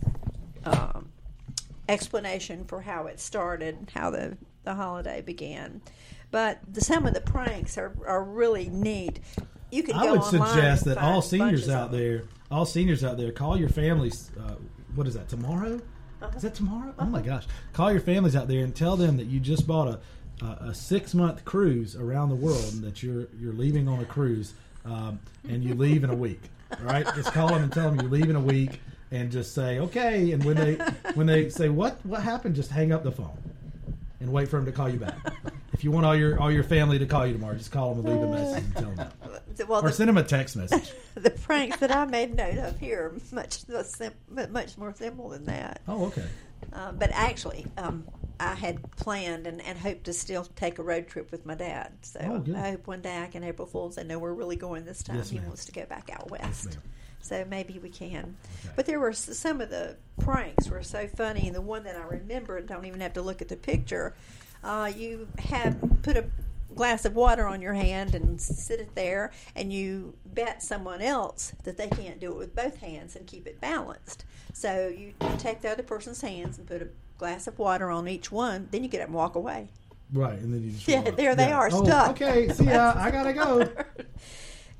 um, 0.65 1.11
explanation 1.91 2.65
for 2.65 2.81
how 2.81 3.07
it 3.07 3.21
started, 3.21 3.91
how 3.95 4.11
the, 4.11 4.39
the 4.65 4.75
holiday 4.75 5.21
began. 5.21 5.83
But 6.31 6.61
the, 6.73 6.81
some 6.81 7.07
of 7.07 7.13
the 7.13 7.21
pranks 7.21 7.77
are, 7.77 7.93
are 8.07 8.25
really 8.25 8.71
neat. 8.71 9.21
You 9.71 9.83
can 9.83 9.95
I 9.95 10.11
would 10.11 10.25
suggest 10.25 10.87
that 10.87 10.97
all 10.97 11.21
seniors 11.21 11.69
out 11.69 11.93
there, 11.93 12.25
all 12.51 12.65
seniors 12.65 13.05
out 13.05 13.19
there, 13.19 13.31
call 13.31 13.59
your 13.59 13.69
families. 13.69 14.31
Uh, 14.41 14.55
what 14.95 15.07
is 15.07 15.15
that? 15.15 15.29
Tomorrow? 15.29 15.81
Uh-huh. 16.23 16.37
Is 16.37 16.43
that 16.43 16.55
tomorrow? 16.55 16.93
Oh 16.99 17.07
my 17.07 17.23
gosh! 17.23 17.47
Call 17.73 17.91
your 17.93 18.01
families 18.01 18.37
out 18.37 18.47
there 18.47 18.63
and 18.63 18.75
tell 18.75 18.97
them 18.97 19.17
that 19.17 19.27
you 19.27 19.41
just 19.41 19.67
bought 19.67 19.89
a 19.89 20.01
a, 20.43 20.69
a 20.69 20.75
six 20.75 21.15
month 21.15 21.45
cruise 21.45 21.97
around 21.97 22.29
the 22.31 22.35
world 22.37 22.65
and 22.73 22.83
that 22.83 23.03
you're 23.03 23.27
you're 23.39 23.53
leaving 23.53 23.89
on 23.89 24.01
a 24.01 24.05
cruise 24.05 24.55
um, 24.85 25.19
and 25.49 25.63
you 25.63 25.75
leave 25.75 26.05
in 26.05 26.11
a 26.11 26.15
week. 26.15 26.41
Right? 26.81 27.05
just 27.17 27.33
call 27.33 27.49
them 27.49 27.65
and 27.65 27.73
tell 27.73 27.91
them 27.91 28.01
you 28.01 28.09
leave 28.09 28.31
in 28.31 28.37
a 28.37 28.41
week 28.41 28.81
and 29.11 29.31
just 29.31 29.55
say 29.55 29.79
okay. 29.81 30.33
And 30.33 30.45
when 30.45 30.57
they 30.57 30.75
when 31.15 31.27
they 31.27 31.49
say 31.49 31.69
what 31.69 32.05
what 32.07 32.23
happened, 32.23 32.55
just 32.55 32.71
hang 32.71 32.93
up 32.93 33.03
the 33.03 33.13
phone 33.13 33.37
and 34.21 34.33
wait 34.33 34.49
for 34.49 34.57
them 34.57 34.67
to 34.67 34.73
call 34.73 34.89
you 34.89 34.99
back. 34.99 35.19
If 35.73 35.85
you 35.85 35.91
want 35.91 36.07
all 36.07 36.15
your 36.15 36.39
all 36.41 36.53
your 36.53 36.63
family 36.63 36.99
to 36.99 37.07
call 37.07 37.27
you 37.27 37.33
tomorrow, 37.33 37.57
just 37.57 37.73
call 37.73 37.95
them 37.95 38.07
and 38.07 38.15
leave 38.15 38.29
a 38.29 38.33
message 38.33 38.65
and 38.65 38.75
tell 38.75 38.85
them 38.85 38.97
that. 38.97 39.13
Well, 39.69 39.85
Or 39.85 39.89
the, 39.89 39.93
send 39.93 40.09
them 40.09 40.17
a 40.17 40.23
text 40.25 40.57
message. 40.57 40.91
the 41.17 41.29
pranks 41.31 41.81
that 41.81 41.95
I 41.95 42.07
made 42.07 42.35
note 42.35 42.57
of 42.57 42.79
here 42.79 43.13
are 43.13 43.21
much 43.31 43.65
much 44.49 44.79
more 44.79 44.95
simple 44.95 45.29
than 45.29 45.45
that. 45.45 45.83
Oh, 45.87 46.07
okay. 46.07 46.25
Um, 46.73 46.97
but 46.97 47.11
actually, 47.13 47.67
um, 47.77 48.05
I 48.41 48.55
had 48.55 48.91
planned 48.93 49.47
and, 49.47 49.61
and 49.61 49.79
hoped 49.79 50.05
to 50.05 50.13
still 50.13 50.45
take 50.57 50.79
a 50.79 50.83
road 50.83 51.07
trip 51.09 51.31
with 51.31 51.45
my 51.47 51.55
dad. 51.55 51.93
So 52.03 52.21
Oh. 52.49 52.57
I 52.57 52.71
hope 52.71 52.87
one 52.87 53.03
day 53.03 53.23
I 53.23 53.27
can 53.27 53.45
April 53.45 53.67
Fools. 53.69 53.99
I 53.99 54.03
know 54.03 54.19
we're 54.19 54.33
really 54.33 54.57
going 54.57 54.85
this 54.87 55.03
time. 55.03 55.17
Yes, 55.17 55.31
he 55.31 55.39
ma'am. 55.39 55.49
wants 55.49 55.67
to 55.67 55.73
go 55.73 55.85
back 55.85 56.11
out 56.13 56.31
west. 56.31 56.71
ma'am. 56.71 56.83
so 57.21 57.45
maybe 57.49 57.79
we 57.79 57.91
can. 57.91 58.37
Okay. 58.65 58.73
But 58.77 58.87
there 58.87 58.99
were 58.99 59.13
some 59.13 59.61
of 59.61 59.69
the 59.69 59.97
pranks 60.21 60.69
were 60.69 60.83
so 60.83 61.07
funny, 61.07 61.47
and 61.49 61.55
the 61.55 61.61
one 61.61 61.85
that 61.85 61.97
I 61.97 62.03
remember, 62.05 62.61
don't 62.63 62.87
even 62.87 63.01
have 63.01 63.13
to 63.15 63.23
look 63.23 63.43
at 63.43 63.49
the 63.49 63.57
picture. 63.57 64.15
Uh, 64.65 64.91
you 64.97 65.29
have 65.39 65.77
put 66.03 66.17
a 66.17 66.25
glass 66.75 67.05
of 67.05 67.15
water 67.17 67.47
on 67.47 67.61
your 67.61 67.75
hand 67.75 68.15
and 68.15 68.41
sit 68.41 68.81
it 68.81 68.95
there, 68.95 69.33
and 69.55 69.71
you 69.73 70.15
bet 70.25 70.63
someone 70.63 71.03
else 71.03 71.53
that 71.65 71.77
they 71.77 71.89
can't 71.89 72.21
do 72.21 72.31
it 72.33 72.37
with 72.39 72.55
both 72.55 72.79
hands 72.79 73.17
and 73.17 73.27
keep 73.27 73.47
it 73.47 73.61
balanced. 73.61 74.25
So 74.55 74.89
you 74.89 75.13
take 75.39 75.61
the 75.61 75.71
other 75.71 75.83
person's 75.83 76.21
hands 76.23 76.57
and 76.59 76.67
put 76.67 76.81
a 76.81 76.89
glass 77.21 77.47
of 77.47 77.59
water 77.59 77.91
on 77.91 78.09
each 78.09 78.33
one. 78.33 78.67
Then 78.73 78.83
you 78.83 78.89
get 78.89 79.01
up 79.03 79.07
and 79.09 79.15
walk 79.15 79.35
away. 79.37 79.69
Right, 80.13 80.39
and 80.41 80.53
then 80.53 80.65
you 80.65 80.71
just 80.73 80.89
Yeah, 80.89 81.03
it. 81.03 81.17
there 81.17 81.35
they 81.37 81.53
are, 81.53 81.69
Oh, 81.71 81.85
stuck. 81.85 82.11
Okay, 82.21 82.49
see 82.49 82.65
ya. 82.77 82.95
I 82.97 83.11
gotta 83.13 83.33
go. 83.33 83.69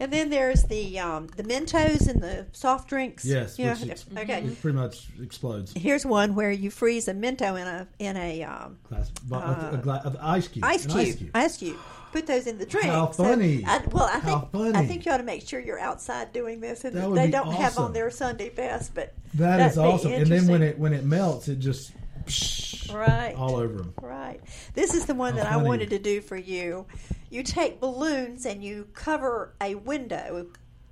And 0.03 0.11
then 0.11 0.31
there's 0.31 0.63
the 0.63 0.99
um, 0.99 1.27
the 1.37 1.43
Mentos 1.43 2.09
and 2.09 2.23
the 2.23 2.47
soft 2.53 2.89
drinks. 2.89 3.23
Yes, 3.23 3.59
Yeah, 3.59 3.75
which 3.79 3.91
ex- 3.91 4.07
okay. 4.17 4.41
it 4.45 4.59
pretty 4.63 4.79
much 4.79 5.09
explodes. 5.23 5.75
Here's 5.77 6.07
one 6.07 6.35
where 6.35 6.51
you 6.51 6.71
freeze 6.71 7.07
a 7.07 7.13
Mento 7.13 7.61
in 7.61 7.67
a 7.69 7.87
in 7.99 8.17
a 8.17 8.43
um, 8.45 8.79
Glass, 8.89 9.11
Uh, 9.31 9.79
a, 9.87 9.91
of 10.07 10.17
ice 10.23 10.49
cube. 10.49 10.65
ice 10.65 10.87
cube. 10.87 10.97
ice 10.97 11.17
cube. 11.17 11.31
Ice 11.35 11.57
cube. 11.59 11.77
Put 12.13 12.27
those 12.27 12.47
in 12.47 12.57
the 12.57 12.65
drink. 12.65 12.87
How 12.87 13.11
So 13.11 13.25
funny. 13.25 13.63
I, 13.67 13.83
well, 13.93 14.05
I 14.05 14.21
How 14.21 14.39
think 14.41 14.53
funny. 14.53 14.75
I 14.79 14.87
think 14.87 15.05
you 15.05 15.13
ought 15.13 15.19
to 15.19 15.23
make 15.23 15.47
sure 15.47 15.61
you're 15.61 15.79
outside 15.79 16.33
doing 16.33 16.61
this, 16.61 16.85
and 16.87 16.97
That 16.97 17.01
that 17.03 17.11
would 17.11 17.19
they 17.19 17.31
don't 17.31 17.53
have 17.53 17.77
on 17.79 17.93
their 17.93 18.11
Sunday 18.11 18.49
best. 18.49 18.95
But 18.95 19.13
That 19.35 19.61
is 19.71 19.77
awesome. 19.77 20.13
And 20.15 20.27
then 20.27 20.47
when 20.47 20.63
it 20.63 20.79
when 20.79 20.95
it 20.95 21.05
melts, 21.05 21.47
it 21.49 21.59
just 21.59 21.93
psh, 22.27 22.93
right 22.93 23.35
all 23.35 23.57
over 23.57 23.75
them. 23.75 23.95
Right. 24.01 24.41
This 24.75 24.95
is 24.95 25.07
the 25.07 25.15
one 25.15 25.35
How 25.37 25.45
that 25.45 25.53
I 25.53 25.57
wanted 25.57 25.91
to 25.91 25.99
do 25.99 26.21
for 26.21 26.37
you. 26.37 26.87
You 27.31 27.43
take 27.43 27.81
balloons 27.81 28.47
and 28.47 28.63
you 28.63 28.89
cover 28.95 29.55
a 29.61 29.75
window 29.77 30.47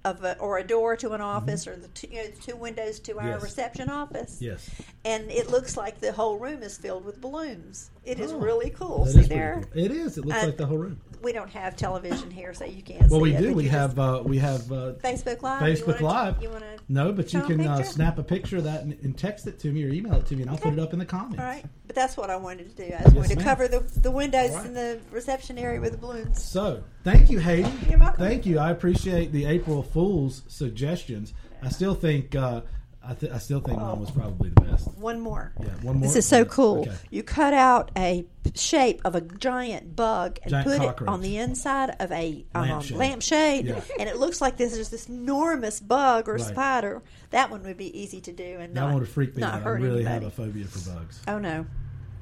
of 0.04 0.22
a, 0.24 0.38
or 0.38 0.58
a 0.58 0.64
door 0.64 0.96
to 0.96 1.12
an 1.12 1.20
office 1.20 1.66
or 1.66 1.76
the 1.76 1.88
two, 1.88 2.06
you 2.08 2.16
know, 2.22 2.28
the 2.28 2.40
two 2.40 2.56
windows 2.56 3.00
to 3.00 3.12
our 3.18 3.18
Mm-hmm. 3.24 3.28
Yes. 3.32 3.42
reception 3.42 3.88
office. 3.90 4.38
Yes, 4.40 4.70
And 5.04 5.30
it 5.30 5.50
looks 5.50 5.76
like 5.76 6.00
the 6.00 6.12
whole 6.12 6.38
room 6.38 6.62
is 6.62 6.78
filled 6.78 7.04
with 7.04 7.20
balloons. 7.20 7.90
It 8.04 8.20
is 8.20 8.32
Oh, 8.32 8.38
really 8.38 8.70
cool. 8.70 9.06
See 9.06 9.22
there? 9.22 9.62
cool. 9.74 9.84
It 9.84 9.90
is. 9.90 10.16
It 10.16 10.24
looks 10.24 10.42
Uh, 10.42 10.46
like 10.46 10.56
the 10.56 10.66
whole 10.66 10.78
room. 10.78 11.00
We 11.20 11.32
don't 11.32 11.50
have 11.50 11.76
television 11.76 12.30
here, 12.30 12.54
so 12.54 12.64
you 12.64 12.80
can't 12.80 13.10
Well, 13.10 13.18
see 13.20 13.32
we 13.32 13.36
do. 13.36 13.52
We 13.52 13.66
have 13.66 13.98
uh, 13.98 14.22
we 14.24 14.38
have 14.38 14.70
uh, 14.70 14.92
Facebook 15.02 15.42
Live. 15.42 15.60
Facebook 15.62 15.98
you 15.98 16.06
Live. 16.06 16.40
You 16.42 16.48
want 16.50 16.62
to? 16.62 16.78
no, 16.88 17.12
but 17.12 17.32
you 17.32 17.40
Show 17.40 17.44
a 17.44 17.48
can 17.48 17.60
uh, 17.66 17.82
snap 17.82 18.18
a 18.18 18.22
picture 18.22 18.58
of 18.58 18.64
that 18.64 18.82
and, 18.82 18.92
and 19.02 19.18
text 19.18 19.48
it 19.48 19.58
to 19.60 19.72
me 19.72 19.84
or 19.84 19.88
email 19.88 20.14
it 20.14 20.26
to 20.26 20.36
me, 20.36 20.42
and 20.42 20.50
I'll 20.50 20.56
put 20.58 20.72
it 20.74 20.78
up 20.78 20.92
in 20.92 21.00
the 21.00 21.04
comments. 21.04 21.40
All 21.40 21.44
right. 21.44 21.64
But 21.88 21.96
that's 21.96 22.16
what 22.16 22.30
I 22.30 22.36
wanted 22.36 22.74
to 22.74 22.86
do. 22.88 22.94
I 22.94 23.02
just 23.02 23.16
wanted 23.16 23.30
to 23.30 23.36
ma'am. 23.36 23.44
cover 23.44 23.66
the, 23.66 23.80
the 24.00 24.10
windows 24.12 24.52
right. 24.54 24.66
in 24.66 24.74
the 24.74 25.00
reception 25.10 25.58
area 25.58 25.80
with 25.80 25.90
the 25.92 25.98
balloons. 25.98 26.40
So, 26.42 26.84
thank 27.12 27.30
you, 27.30 27.38
Hayden. 27.38 27.72
You're 27.88 27.98
welcome. 27.98 28.18
Thank 28.24 28.46
you. 28.46 28.58
I 28.58 28.70
appreciate 28.70 29.32
the 29.32 29.44
April 29.46 29.82
Fool's 29.82 30.42
suggestions. 30.48 31.32
I 31.62 31.68
still 31.70 31.94
think 31.94 32.34
uh, 32.34 32.60
I, 33.02 33.14
th- 33.14 33.32
I 33.32 33.38
still 33.38 33.60
think 33.60 33.78
mine 33.80 33.98
was 33.98 34.10
probably 34.10 34.50
the 34.50 34.60
best. 34.60 34.88
One 34.98 35.20
more. 35.20 35.52
Yeah, 35.60 35.68
one 35.82 35.96
more. 35.96 36.02
This 36.06 36.16
is 36.16 36.26
so 36.26 36.44
cool. 36.44 36.80
okay. 36.82 36.92
You 37.10 37.22
cut 37.22 37.54
out 37.54 37.90
a 37.96 38.26
shape 38.54 39.00
of 39.04 39.14
a 39.14 39.20
giant 39.22 39.96
bug 39.96 40.38
and 40.42 40.50
Giant 40.50 40.66
put 40.68 40.78
cockroach. 40.78 41.08
it 41.08 41.12
on 41.12 41.20
the 41.22 41.38
inside 41.38 41.96
of 42.00 42.12
a 42.12 42.44
um, 42.54 42.68
Lampshade. 42.68 42.96
lampshade, 42.98 43.66
Yeah. 43.66 43.80
and 43.98 44.08
it 44.08 44.18
looks 44.18 44.40
like 44.40 44.56
this 44.56 44.76
is 44.76 44.90
this 44.90 45.08
enormous 45.08 45.80
bug 45.80 46.28
or 46.28 46.34
Right. 46.34 46.42
spider. 46.42 47.02
That 47.30 47.50
one 47.50 47.62
would 47.62 47.76
be 47.78 47.98
easy 47.98 48.20
to 48.22 48.32
do 48.32 48.58
and 48.60 48.74
That 48.74 48.80
not, 48.80 48.90
one 48.92 49.00
would 49.00 49.08
freak 49.08 49.36
me 49.36 49.42
out. 49.42 49.66
I 49.66 49.68
really 49.70 50.04
anybody. 50.04 50.14
have 50.14 50.24
a 50.24 50.30
phobia 50.30 50.64
for 50.66 50.90
bugs. 50.90 51.20
Oh 51.26 51.38
no. 51.38 51.66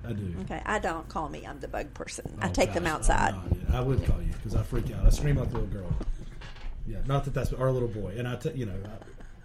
I 0.07 0.13
do. 0.13 0.35
Okay, 0.43 0.63
I 0.65 0.79
don't 0.79 1.09
call 1.09 1.29
me. 1.29 1.47
I'm 1.47 1.59
the 1.61 1.69
bug 1.69 1.93
person. 1.95 2.37
I 2.41 2.49
Oh, 2.49 2.53
take 2.53 2.73
them 2.73 2.87
outside. 2.87 3.35
I, 3.73 3.79
I 3.79 3.81
would 3.81 4.05
call 4.05 4.21
you 4.23 4.33
because 4.33 4.55
I 4.55 4.63
freak 4.63 4.91
out. 4.93 5.05
I 5.05 5.11
scream 5.11 5.37
like 5.37 5.49
a 5.49 5.53
little 5.53 5.67
girl. 5.69 5.93
Yeah, 6.87 6.99
not 7.07 7.25
that 7.25 7.35
that's 7.35 7.53
our 7.53 7.71
little 7.71 7.89
boy. 7.89 8.15
And 8.17 8.29
I, 8.29 8.37
t- 8.37 8.53
you 8.55 8.67
know, 8.67 8.75
I, 8.85 8.89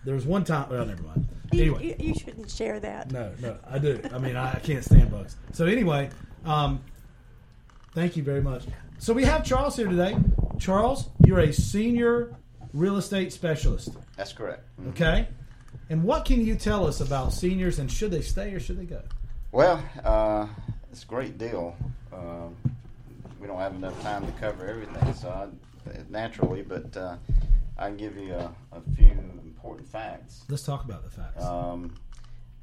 there 0.05 0.13
was 0.15 0.25
one 0.25 0.43
time. 0.43 0.69
Well, 0.69 0.85
never 0.85 1.01
mind. 1.03 1.27
Anyway, 1.53 1.95
you, 1.99 2.07
you 2.07 2.13
shouldn't 2.13 2.49
share 2.49 2.79
that. 2.79 3.11
no, 3.11 3.31
no, 3.41 3.57
I 3.69 3.77
do. 3.79 3.99
I 4.13 4.19
mean, 4.19 4.35
I, 4.35 4.53
I 4.53 4.59
can't 4.59 4.83
stand 4.83 5.11
bugs. 5.11 5.35
So 5.53 5.65
anyway, 5.65 6.09
um, 6.45 6.81
thank 7.93 8.15
you 8.15 8.23
very 8.23 8.41
much. 8.41 8.63
So 8.99 9.13
we 9.13 9.25
have 9.25 9.43
Charles 9.43 9.75
here 9.75 9.87
today. 9.87 10.15
Charles, 10.59 11.09
you're 11.25 11.39
a 11.39 11.51
senior 11.51 12.35
real 12.73 12.97
estate 12.97 13.33
specialist. 13.33 13.89
That's 14.15 14.31
correct. 14.33 14.63
Mhm. 14.79 14.89
Okay. 14.89 15.27
And 15.89 16.03
what 16.03 16.23
can 16.25 16.45
you 16.45 16.55
tell 16.55 16.87
us 16.87 17.01
about 17.01 17.33
seniors 17.33 17.79
and 17.79 17.91
should 17.91 18.11
they 18.11 18.21
stay 18.21 18.53
or 18.53 18.59
should 18.59 18.79
they 18.79 18.85
go? 18.85 19.01
Well, 19.51 19.83
uh, 20.03 20.47
it's 20.91 21.03
a 21.03 21.07
great 21.07 21.37
deal. 21.37 21.75
Um, 22.13 22.55
we 23.39 23.47
don't 23.47 23.57
have 23.57 23.75
enough 23.75 23.99
time 24.01 24.25
to 24.25 24.31
cover 24.33 24.65
everything, 24.67 25.13
so 25.13 25.29
I, 25.29 25.47
naturally, 26.09 26.61
but 26.61 26.95
uh, 26.95 27.17
I 27.77 27.87
can 27.87 27.97
give 27.97 28.15
you 28.17 28.33
a, 28.33 28.53
a 28.71 28.81
few 28.95 29.07
important 29.43 29.87
facts. 29.87 30.43
Let's 30.49 30.63
talk 30.63 30.85
about 30.85 31.03
the 31.03 31.09
facts. 31.09 31.43
Um, 31.43 31.93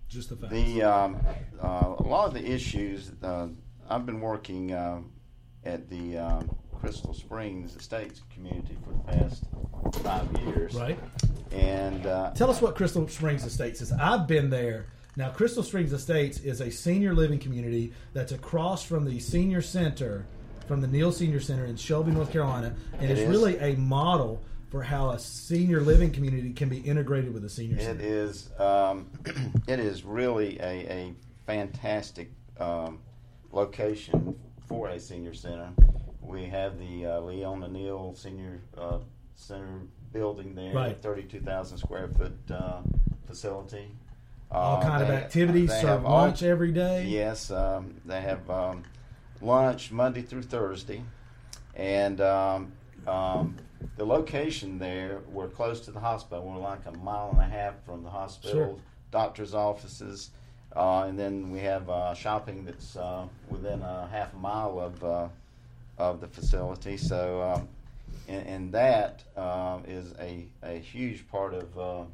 Just 0.09 0.30
the 0.30 0.37
facts. 0.37 0.52
the 0.52 0.83
um, 0.83 1.16
uh, 1.62 1.95
a 1.99 2.02
lot 2.02 2.28
of 2.28 2.35
the 2.35 2.45
issues 2.45 3.12
uh, 3.23 3.49
I've 3.90 4.07
been 4.07 4.21
working 4.21 4.73
uh, 4.73 5.00
at 5.64 5.90
the 5.90 6.16
um, 6.18 6.57
Crystal 6.80 7.12
Springs 7.12 7.76
Estates 7.76 8.23
community 8.33 8.76
for 8.85 8.92
the 8.92 9.18
past 9.18 9.45
five 10.02 10.26
years, 10.47 10.75
right. 10.75 10.99
And 11.52 12.07
uh, 12.07 12.30
Tell 12.35 12.50
us 12.50 12.62
what 12.62 12.76
Crystal 12.76 13.07
Springs 13.09 13.45
Estates 13.45 13.80
is. 13.83 13.92
I've 13.92 14.26
been 14.26 14.49
there. 14.49 14.87
Now, 15.19 15.31
Crystal 15.31 15.65
Springs 15.65 15.93
Estates 15.93 16.39
is 16.39 16.61
a 16.61 16.71
senior 16.71 17.13
living 17.13 17.41
community 17.41 17.93
that's 18.13 18.31
across 18.31 18.85
from 18.85 19.05
the 19.05 19.19
senior 19.19 19.61
center, 19.61 20.25
from 20.69 20.81
the 20.81 20.87
Neal 20.87 21.11
Senior 21.11 21.41
Center 21.41 21.65
in 21.65 21.75
Shelby, 21.75 22.13
North 22.13 22.31
Carolina, 22.31 22.77
and 23.01 23.11
It 23.11 23.11
it's 23.11 23.21
is. 23.23 23.29
really 23.29 23.59
a 23.59 23.75
model 23.75 24.41
for 24.71 24.81
how 24.81 25.11
a 25.11 25.19
senior 25.19 25.81
living 25.81 26.13
community 26.13 26.53
can 26.53 26.69
be 26.69 26.79
integrated 26.79 27.35
with 27.35 27.45
a 27.45 27.49
senior 27.49 27.79
It 27.79 27.83
center. 27.83 28.01
is. 28.05 28.49
Um, 28.61 29.11
it 29.67 29.81
is 29.81 30.05
really 30.05 30.57
a, 30.61 30.89
a 30.89 31.15
fantastic 31.47 32.31
um, 32.61 33.01
location 33.51 34.39
for 34.69 34.87
a 34.91 35.01
senior 35.01 35.35
center. 35.35 35.71
We 36.23 36.45
have 36.45 36.79
the 36.79 37.07
uh, 37.07 37.21
Leon 37.23 37.73
Neal 37.73 38.15
Senior 38.15 38.61
uh, 38.77 38.99
Center 39.35 39.81
building 40.13 40.55
there, 40.55 40.73
Right. 40.73 40.97
thirty-two 41.03 41.41
thousand 41.41 41.79
square 41.79 42.07
foot 42.07 42.39
uh, 42.53 42.83
facility. 43.27 43.91
All 44.50 44.76
Uh, 44.78 44.83
kind 44.83 45.02
of 45.02 45.11
activities, 45.11 45.71
serve 45.71 45.88
have 45.88 46.05
all- 46.07 46.23
lunch 46.23 46.43
every 46.43 46.73
day. 46.73 47.05
Yes, 47.05 47.50
um, 47.50 48.00
they 48.07 48.21
have 48.23 48.49
um, 48.50 48.83
lunch 49.43 49.93
Monday 49.93 50.23
through 50.23 50.43
Thursday, 50.43 51.02
and 51.75 52.21
um, 52.21 52.73
um, 53.07 53.57
the 53.97 54.07
location 54.07 54.78
there, 54.78 55.21
we're 55.31 55.49
close 55.49 55.81
to 55.83 55.90
the 55.90 56.00
hospital. 56.00 56.45
We're 56.45 56.57
like 56.61 56.87
a 56.87 56.93
mile 56.99 57.31
and 57.33 57.40
a 57.40 57.45
half 57.45 57.75
from 57.85 58.02
the 58.02 58.11
hospital, 58.11 58.52
Sure. 58.52 58.76
doctor's 59.11 59.52
offices, 59.55 60.31
uh, 60.75 61.02
and 61.02 61.19
then 61.19 61.50
we 61.50 61.61
have 61.61 61.88
uh, 61.90 62.14
shopping 62.14 62.64
that's 62.64 62.97
uh, 62.97 63.26
within 63.50 63.83
a 63.83 64.09
half 64.11 64.33
a 64.33 64.37
mile 64.38 64.81
of 64.81 65.05
uh, 65.05 65.28
of 65.99 66.21
the 66.23 66.26
facility. 66.26 66.97
So, 66.97 67.43
um, 67.43 67.69
and, 68.28 68.47
and 68.47 68.73
that 68.73 69.25
um, 69.37 69.83
is 69.87 70.14
a, 70.19 70.47
a 70.62 70.78
huge 70.78 71.28
part 71.28 71.52
of 71.55 71.78
uh, 71.78 72.05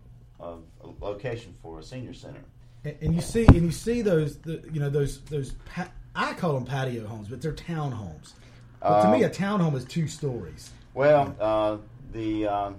of 0.44 0.62
a 0.82 1.04
location 1.04 1.54
for 1.62 1.78
a 1.78 1.82
senior 1.82 2.14
center. 2.14 2.40
And, 2.84 2.96
and 3.00 3.14
you 3.14 3.20
see, 3.22 3.46
and 3.46 3.62
you 3.62 3.70
see 3.70 4.02
those, 4.02 4.36
the, 4.38 4.62
you 4.72 4.80
know, 4.80 4.90
those 4.90 5.20
those. 5.22 5.52
Pa- 5.64 5.90
I 6.14 6.32
call 6.34 6.52
them 6.54 6.64
patio 6.64 7.06
homes, 7.06 7.28
but 7.28 7.40
they're 7.42 7.52
town 7.52 7.90
homes. 7.90 8.34
But 8.80 9.00
to 9.02 9.06
Um, 9.08 9.12
me, 9.18 9.24
a 9.24 9.30
town 9.30 9.60
home 9.60 9.74
is 9.74 9.84
two 9.84 10.06
stories. 10.06 10.70
Well, 10.92 11.34
uh, 11.40 11.78
the 12.12 12.46
um, 12.46 12.76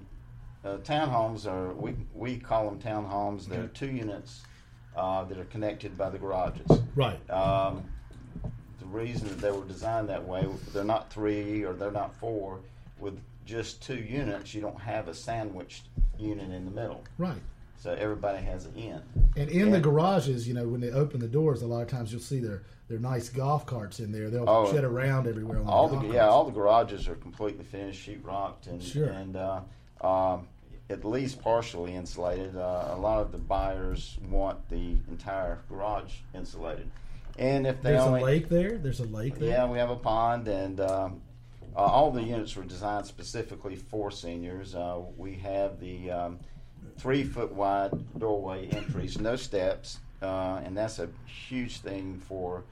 uh, 0.64 0.78
townhomes 0.78 1.46
are 1.48 1.74
we 1.74 1.96
we 2.14 2.38
call 2.38 2.70
them 2.70 2.80
townhomes. 2.80 3.48
They're 3.48 3.68
two 3.68 3.92
units 3.92 4.44
uh, 4.96 5.24
that 5.26 5.38
are 5.38 5.46
connected 5.46 5.98
by 5.98 6.10
the 6.12 6.18
garages. 6.20 6.68
Right. 6.96 7.20
Um, 7.30 7.84
the 8.80 8.86
reason 8.86 9.28
that 9.28 9.40
they 9.40 9.52
were 9.52 9.66
designed 9.66 10.08
that 10.10 10.24
way, 10.26 10.46
they're 10.72 10.84
not 10.84 11.12
three 11.12 11.64
or 11.66 11.74
they're 11.74 11.92
not 11.92 12.16
four. 12.16 12.60
With 13.00 13.20
just 13.46 13.82
two 13.82 13.98
units, 13.98 14.54
you 14.54 14.62
don't 14.62 14.80
have 14.80 15.08
a 15.10 15.14
sandwiched 15.14 15.88
unit 16.18 16.50
in 16.52 16.64
the 16.66 16.72
middle, 16.72 17.04
Right. 17.18 17.42
So 17.78 17.94
everybody 17.94 18.44
has 18.44 18.66
an 18.66 18.76
end. 18.78 19.02
And 19.38 19.50
in 19.50 19.72
the 19.72 19.80
garages, 19.80 20.48
you 20.48 20.54
know, 20.54 20.68
when 20.68 20.82
they 20.82 20.92
open 20.92 21.20
the 21.20 21.28
doors, 21.28 21.62
a 21.62 21.68
lot 21.68 21.82
of 21.82 21.88
times 21.88 22.12
you'll 22.12 22.22
see 22.22 22.40
their 22.40 22.64
their 22.88 23.00
nice 23.00 23.30
golf 23.30 23.66
carts 23.66 24.00
in 24.00 24.12
there. 24.12 24.30
They'll 24.30 24.48
Oh. 24.48 24.72
shed 24.72 24.84
around 24.84 25.26
everywhere. 25.28 25.58
On 25.60 25.66
all 25.68 25.88
the 25.88 25.96
yeah, 26.08 26.20
carts. 26.20 26.32
all 26.34 26.46
the 26.46 26.52
garages 26.52 27.08
are 27.08 27.16
completely 27.16 27.64
finished, 27.64 28.00
sheet 28.00 28.24
rocked, 28.24 28.68
and 28.68 28.82
Sure. 28.82 29.08
and 29.10 29.36
uh, 29.36 29.62
um, 30.02 30.48
at 30.92 31.04
least 31.04 31.42
partially 31.42 31.96
insulated. 31.96 32.56
Uh, 32.56 32.90
a 32.92 32.98
lot 33.00 33.20
of 33.22 33.32
the 33.32 33.40
buyers 33.40 34.20
want 34.30 34.70
the 34.70 34.98
entire 35.10 35.58
garage 35.68 36.14
insulated, 36.36 36.88
and 37.40 37.66
if 37.66 37.82
they 37.82 37.92
There's 37.94 38.04
only 38.04 38.22
a 38.22 38.26
lake 38.26 38.50
there. 38.50 38.78
There's 38.78 39.00
a 39.00 39.06
lake 39.06 39.40
there. 39.40 39.50
yeah, 39.50 39.68
we 39.68 39.80
have 39.80 39.90
a 39.90 39.96
pond, 39.96 40.48
and 40.48 40.80
um, 40.80 41.22
uh, 41.76 41.80
all 41.80 42.12
the 42.12 42.22
units 42.22 42.56
were 42.56 42.64
designed 42.64 43.08
specifically 43.08 43.76
for 43.76 44.12
seniors. 44.12 44.76
Uh, 44.76 45.02
we 45.18 45.34
have 45.38 45.80
the 45.80 46.12
um, 46.12 46.40
three 46.98 47.24
foot 47.24 47.52
wide 47.54 47.92
doorway 48.18 48.68
entries, 48.70 49.20
no 49.20 49.36
steps, 49.36 50.00
uh, 50.22 50.62
and 50.64 50.76
that's 50.78 51.00
a 51.00 51.10
huge 51.26 51.80
thing 51.80 52.22
for. 52.28 52.64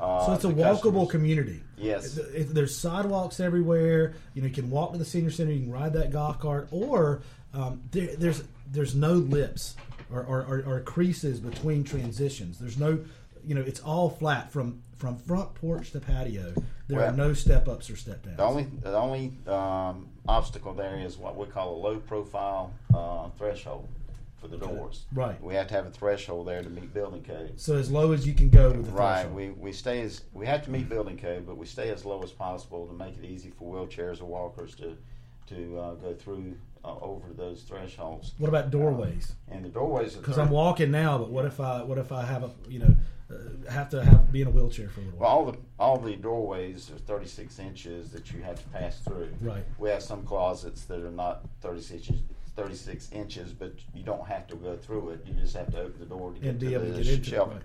Uh, 0.00 0.26
So 0.26 0.32
it's 0.34 0.44
a 0.44 0.48
walkable 0.48 0.62
customers. 1.06 1.10
community. 1.10 1.60
Yes. 1.76 2.16
It- 2.16 2.34
it- 2.34 2.54
there's 2.54 2.76
sidewalks 2.76 3.40
everywhere. 3.40 4.14
You 4.34 4.42
know, 4.42 4.48
you 4.48 4.54
can 4.54 4.70
walk 4.70 4.92
to 4.92 4.98
the 4.98 5.04
senior 5.04 5.30
center. 5.30 5.50
You 5.50 5.62
can 5.64 5.72
ride 5.72 5.92
that 5.94 6.12
golf 6.12 6.38
cart, 6.38 6.68
or 6.70 7.22
um, 7.54 7.80
there, 7.90 8.14
there's 8.16 8.44
there's 8.70 8.94
no 8.94 9.14
lips 9.14 9.74
or, 10.12 10.22
or, 10.22 10.44
or, 10.44 10.62
or 10.66 10.80
creases 10.80 11.40
between 11.40 11.82
transitions. 11.84 12.58
There's 12.58 12.78
no, 12.78 12.98
you 13.46 13.54
know, 13.54 13.62
it's 13.62 13.80
all 13.80 14.10
flat 14.10 14.52
from 14.52 14.82
from 14.98 15.16
front 15.16 15.54
porch 15.54 15.92
to 15.92 16.00
patio. 16.00 16.52
There 16.88 17.04
are 17.04 17.12
no 17.12 17.32
step 17.32 17.68
ups 17.68 17.88
or 17.88 17.96
step 17.96 18.24
downs. 18.24 18.36
The 18.36 18.42
only 18.44 18.66
the 18.82 18.96
only 18.96 19.32
um, 19.46 20.08
obstacle 20.26 20.74
there 20.74 20.98
is 20.98 21.16
what 21.16 21.36
we 21.36 21.46
call 21.46 21.76
a 21.76 21.78
low 21.78 21.96
profile 21.98 22.72
uh, 22.94 23.28
threshold 23.38 23.86
for 24.40 24.48
the 24.48 24.56
doors. 24.56 25.04
Right. 25.12 25.40
We 25.42 25.54
have 25.54 25.66
to 25.68 25.74
have 25.74 25.86
a 25.86 25.90
threshold 25.90 26.46
there 26.46 26.62
to 26.62 26.70
meet 26.70 26.94
building 26.94 27.22
code. 27.22 27.54
so 27.56 27.76
as 27.76 27.90
low 27.90 28.12
as 28.12 28.26
you 28.26 28.34
can 28.34 28.50
go 28.50 28.70
with 28.70 28.86
the 28.86 28.92
Right. 28.92 29.22
threshold. 29.22 29.34
We, 29.36 29.50
we 29.50 29.72
stay 29.72 30.00
as 30.02 30.22
we 30.32 30.46
have 30.46 30.64
to 30.64 30.70
meet 30.70 30.88
building 30.88 31.18
code, 31.18 31.46
but 31.46 31.56
we 31.56 31.66
stay 31.66 31.90
as 31.90 32.04
low 32.04 32.22
as 32.22 32.30
possible 32.30 32.86
to 32.86 32.92
make 32.92 33.16
it 33.18 33.24
easy 33.24 33.50
for 33.50 33.72
wheelchairs 33.74 34.20
or 34.20 34.26
walkers 34.26 34.74
to 34.76 34.96
to 35.48 35.78
uh, 35.78 35.94
go 35.94 36.12
through 36.14 36.54
uh, 36.84 36.94
over 37.00 37.32
those 37.32 37.62
thresholds. 37.62 38.32
What 38.38 38.48
about 38.48 38.70
doorways? 38.70 39.32
And 39.50 39.64
the 39.64 39.70
doorways 39.70 40.14
Because 40.14 40.38
I'm 40.38 40.50
walking 40.50 40.90
now, 40.90 41.18
but 41.18 41.30
what 41.30 41.44
if 41.44 41.58
I 41.60 41.82
what 41.82 41.98
if 41.98 42.12
I 42.12 42.24
have 42.24 42.42
a 42.44 42.50
you 42.68 42.78
know 42.80 42.94
have 43.70 43.88
to 43.90 44.02
have 44.04 44.32
be 44.32 44.40
in 44.42 44.48
a 44.48 44.50
wheelchair 44.50 44.88
for 44.88 45.00
a 45.00 45.04
little 45.04 45.18
Well, 45.18 45.28
while? 45.30 45.38
all 45.46 45.52
the 45.52 45.58
all 45.78 45.96
the 45.98 46.16
doorways 46.16 46.90
are 46.90 46.98
36 46.98 47.58
inches 47.58 48.10
that 48.10 48.32
you 48.32 48.42
have 48.42 48.60
to 48.62 48.68
pass 48.70 48.98
through. 49.00 49.28
Right. 49.40 49.64
We 49.78 49.90
have 49.90 50.02
some 50.02 50.22
closets 50.24 50.84
that 50.84 51.00
are 51.00 51.10
not 51.10 51.42
36 51.60 52.08
inches, 52.10 52.22
36 52.56 53.12
inches, 53.12 53.52
but 53.52 53.72
you 53.94 54.02
don't 54.02 54.26
have 54.26 54.46
to 54.48 54.56
go 54.56 54.76
through 54.76 55.10
it. 55.10 55.26
You 55.26 55.34
just 55.34 55.56
have 55.56 55.70
to 55.72 55.80
open 55.82 56.00
the 56.00 56.06
door 56.06 56.32
to 56.32 56.40
get 56.40 56.50
and 56.50 56.60
to 56.60 56.74
able 56.74 56.84
the 56.86 56.92
to 56.98 57.02
get 57.04 57.14
into 57.14 57.34
it. 57.34 57.38
Right. 57.46 57.62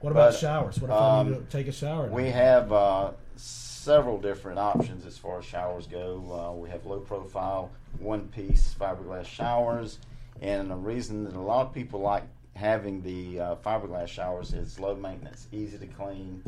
What 0.00 0.10
about 0.10 0.32
But, 0.32 0.38
showers? 0.38 0.80
What 0.80 0.90
if 0.90 0.96
I 0.96 1.22
need 1.22 1.34
um, 1.34 1.44
to 1.46 1.50
take 1.50 1.68
a 1.68 1.72
shower? 1.72 2.08
We 2.08 2.24
now? 2.24 2.30
have 2.32 2.72
uh, 2.72 3.10
several 3.36 4.18
different 4.18 4.58
options 4.58 5.06
as 5.06 5.16
far 5.16 5.38
as 5.38 5.44
showers 5.44 5.86
go. 5.86 6.50
Uh, 6.54 6.56
we 6.58 6.68
have 6.70 6.84
low 6.84 7.00
profile, 7.00 7.70
one 7.98 8.28
piece 8.28 8.74
fiberglass 8.78 9.24
showers. 9.26 9.98
And 10.42 10.70
the 10.70 10.74
reason 10.76 11.24
that 11.24 11.34
a 11.34 11.40
lot 11.40 11.66
of 11.66 11.72
people 11.72 12.00
like 12.00 12.24
having 12.56 13.02
the 13.02 13.40
uh, 13.40 13.54
fiberglass 13.56 14.08
showers 14.08 14.52
is 14.52 14.78
low 14.78 14.94
maintenance, 14.94 15.48
easy 15.52 15.78
to 15.78 15.86
clean. 15.86 16.42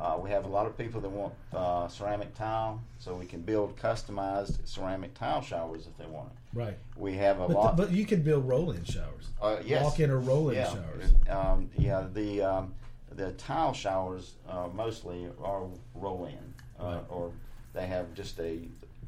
Uh, 0.00 0.18
we 0.20 0.30
have 0.30 0.44
a 0.44 0.48
lot 0.48 0.66
of 0.66 0.76
people 0.76 1.00
that 1.00 1.08
want 1.08 1.32
uh, 1.52 1.86
ceramic 1.86 2.34
tile, 2.34 2.80
so 2.98 3.14
we 3.14 3.24
can 3.26 3.40
build 3.40 3.76
customized 3.76 4.58
ceramic 4.64 5.14
tile 5.14 5.40
showers 5.40 5.86
if 5.86 5.96
they 5.96 6.06
want 6.06 6.28
it. 6.28 6.58
right. 6.58 6.78
We 6.96 7.14
have 7.14 7.38
a 7.40 7.46
But, 7.46 7.54
lot. 7.56 7.76
but 7.76 7.92
you 7.92 8.04
could 8.04 8.24
build 8.24 8.46
roll-in 8.48 8.82
showers. 8.84 9.28
Uh, 9.40 9.58
yes. 9.64 9.84
Walk-in 9.84 10.10
or 10.10 10.18
roll-in 10.18 10.56
yeah. 10.56 10.72
showers. 10.72 11.14
Um, 11.30 11.70
yeah, 11.78 12.06
the 12.12 12.42
um, 12.42 12.74
the 13.14 13.32
tile 13.32 13.72
showers 13.74 14.34
uh, 14.48 14.68
mostly 14.74 15.28
are 15.42 15.64
roll 15.94 16.24
in, 16.26 16.54
uh, 16.84 16.94
Right. 16.96 17.04
or 17.08 17.30
they 17.74 17.86
have 17.86 18.12
just 18.14 18.38
a, 18.40 18.60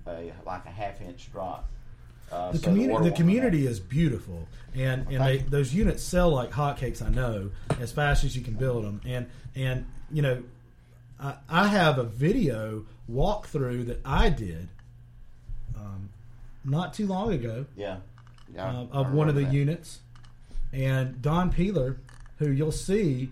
a 0.07 0.33
like 0.47 0.65
a 0.67 0.71
half 0.71 1.01
inch 1.01 1.33
drop. 1.33 1.69
Uh, 2.33 2.51
the 2.53 2.59
so 2.59 2.65
community 2.65 2.93
water 2.93 3.05
the 3.05 3.11
community 3.13 3.67
is 3.67 3.79
beautiful 3.81 4.49
and 4.75 5.07
and 5.09 5.25
they, 5.25 5.39
those 5.39 5.73
units 5.75 6.03
sell 6.03 6.31
like 6.31 6.51
hotcakes 6.51 7.01
i 7.05 7.09
know 7.09 7.51
as 7.81 7.93
fast 7.93 8.25
as 8.25 8.35
you 8.37 8.43
can 8.43 8.55
build 8.55 8.85
them 8.85 9.01
and 9.05 9.27
and 9.55 9.87
you 10.11 10.23
know 10.23 10.43
i, 11.21 11.35
I 11.49 11.69
have 11.69 11.99
a 11.99 12.05
video 12.05 12.85
walkthrough 13.11 13.87
that 13.87 14.01
i 14.05 14.31
did 14.31 14.69
um, 15.77 16.09
not 16.65 16.95
too 16.95 17.07
long 17.07 17.33
ago 17.33 17.67
Yeah. 17.77 17.99
yeah 18.55 18.69
uh, 18.71 18.87
of 18.91 19.13
one 19.13 19.29
of 19.29 19.35
the 19.35 19.45
that. 19.45 19.53
units 19.53 20.01
and 20.73 21.21
don 21.23 21.51
peeler 21.53 21.99
who 22.39 22.51
you'll 22.51 22.73
see 22.73 23.31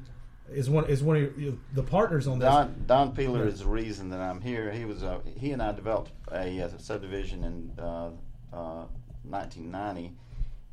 is 0.53 0.69
one 0.69 0.85
is 0.87 1.03
one 1.03 1.17
of 1.17 1.41
your, 1.41 1.55
the 1.75 1.83
partners 1.83 2.27
on 2.27 2.39
this 2.39 2.49
Don, 2.49 2.85
Don 2.87 3.15
Peeler 3.15 3.47
is 3.47 3.61
the 3.61 3.67
reason 3.67 4.11
that 4.11 4.21
I'm 4.21 4.41
here. 4.41 4.71
He 4.71 4.85
was 4.85 5.03
uh, 5.03 5.21
he 5.39 5.53
and 5.53 5.63
I 5.63 5.73
developed 5.73 6.11
a, 6.31 6.61
uh 6.61 6.69
subdivision 6.79 7.43
in 7.45 7.83
uh, 7.83 8.11
uh, 8.53 8.85
1990, 9.29 10.13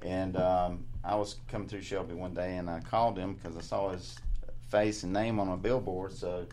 and 0.02 0.38
um, 0.38 0.86
I 1.04 1.16
was 1.16 1.38
coming 1.48 1.68
through 1.68 1.82
Shelby 1.82 2.14
one 2.14 2.34
day, 2.34 2.58
and 2.58 2.70
I 2.70 2.80
called 2.80 3.18
him 3.18 3.34
because 3.34 3.58
I 3.58 3.62
saw 3.62 3.90
his 3.90 4.18
face 4.70 5.04
and 5.04 5.14
name 5.14 5.40
on 5.40 5.50
a 5.50 5.58
billboard. 5.58 6.14
So 6.14 6.46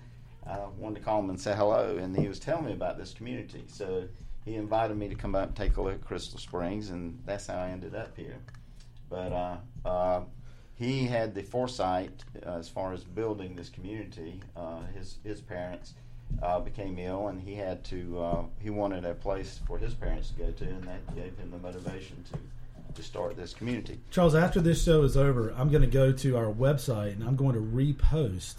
I 0.46 0.58
wanted 0.78 1.00
to 1.00 1.04
call 1.04 1.20
him 1.20 1.30
and 1.30 1.40
say 1.40 1.54
hello, 1.54 1.96
and 1.98 2.16
he 2.16 2.28
was 2.28 2.38
telling 2.38 2.66
me 2.66 2.72
about 2.72 2.98
this 2.98 3.12
community. 3.12 3.64
So 3.68 4.04
he 4.44 4.54
invited 4.54 4.96
me 4.96 5.08
to 5.08 5.14
come 5.14 5.34
up 5.34 5.48
and 5.48 5.56
take 5.56 5.76
a 5.76 5.82
look 5.82 5.94
at 5.94 6.04
Crystal 6.04 6.38
Springs, 6.38 6.90
and 6.90 7.20
that's 7.26 7.48
how 7.48 7.58
I 7.58 7.70
ended 7.70 7.94
up 7.94 8.16
here. 8.16 8.38
But 9.08 9.32
uh, 9.32 9.56
uh, 9.84 10.20
he 10.74 11.04
had 11.04 11.34
the 11.34 11.42
foresight 11.42 12.24
uh, 12.46 12.50
as 12.58 12.68
far 12.68 12.92
as 12.92 13.02
building 13.02 13.56
this 13.56 13.68
community. 13.68 14.40
Uh, 14.56 14.80
his 14.94 15.18
his 15.24 15.40
parents 15.40 15.94
uh, 16.42 16.60
became 16.60 16.98
ill, 16.98 17.28
and 17.28 17.40
he 17.40 17.54
had 17.54 17.82
to. 17.84 18.18
Uh, 18.20 18.42
he 18.60 18.70
wanted 18.70 19.04
a 19.04 19.14
place 19.14 19.60
for 19.66 19.78
his 19.78 19.94
parents 19.94 20.30
to 20.30 20.34
go 20.34 20.50
to, 20.50 20.64
and 20.64 20.84
that 20.84 21.14
gave 21.14 21.36
him 21.38 21.50
the 21.50 21.58
motivation 21.58 22.22
to 22.32 22.38
to 22.94 23.02
start 23.02 23.36
this 23.36 23.52
community. 23.52 24.00
Charles, 24.10 24.34
after 24.34 24.58
this 24.60 24.82
show 24.82 25.02
is 25.02 25.18
over, 25.18 25.50
I'm 25.56 25.68
going 25.70 25.82
to 25.82 25.86
go 25.88 26.12
to 26.12 26.36
our 26.38 26.46
website 26.50 27.12
and 27.12 27.22
I'm 27.24 27.36
going 27.36 27.52
to 27.54 27.60
repost 27.60 28.54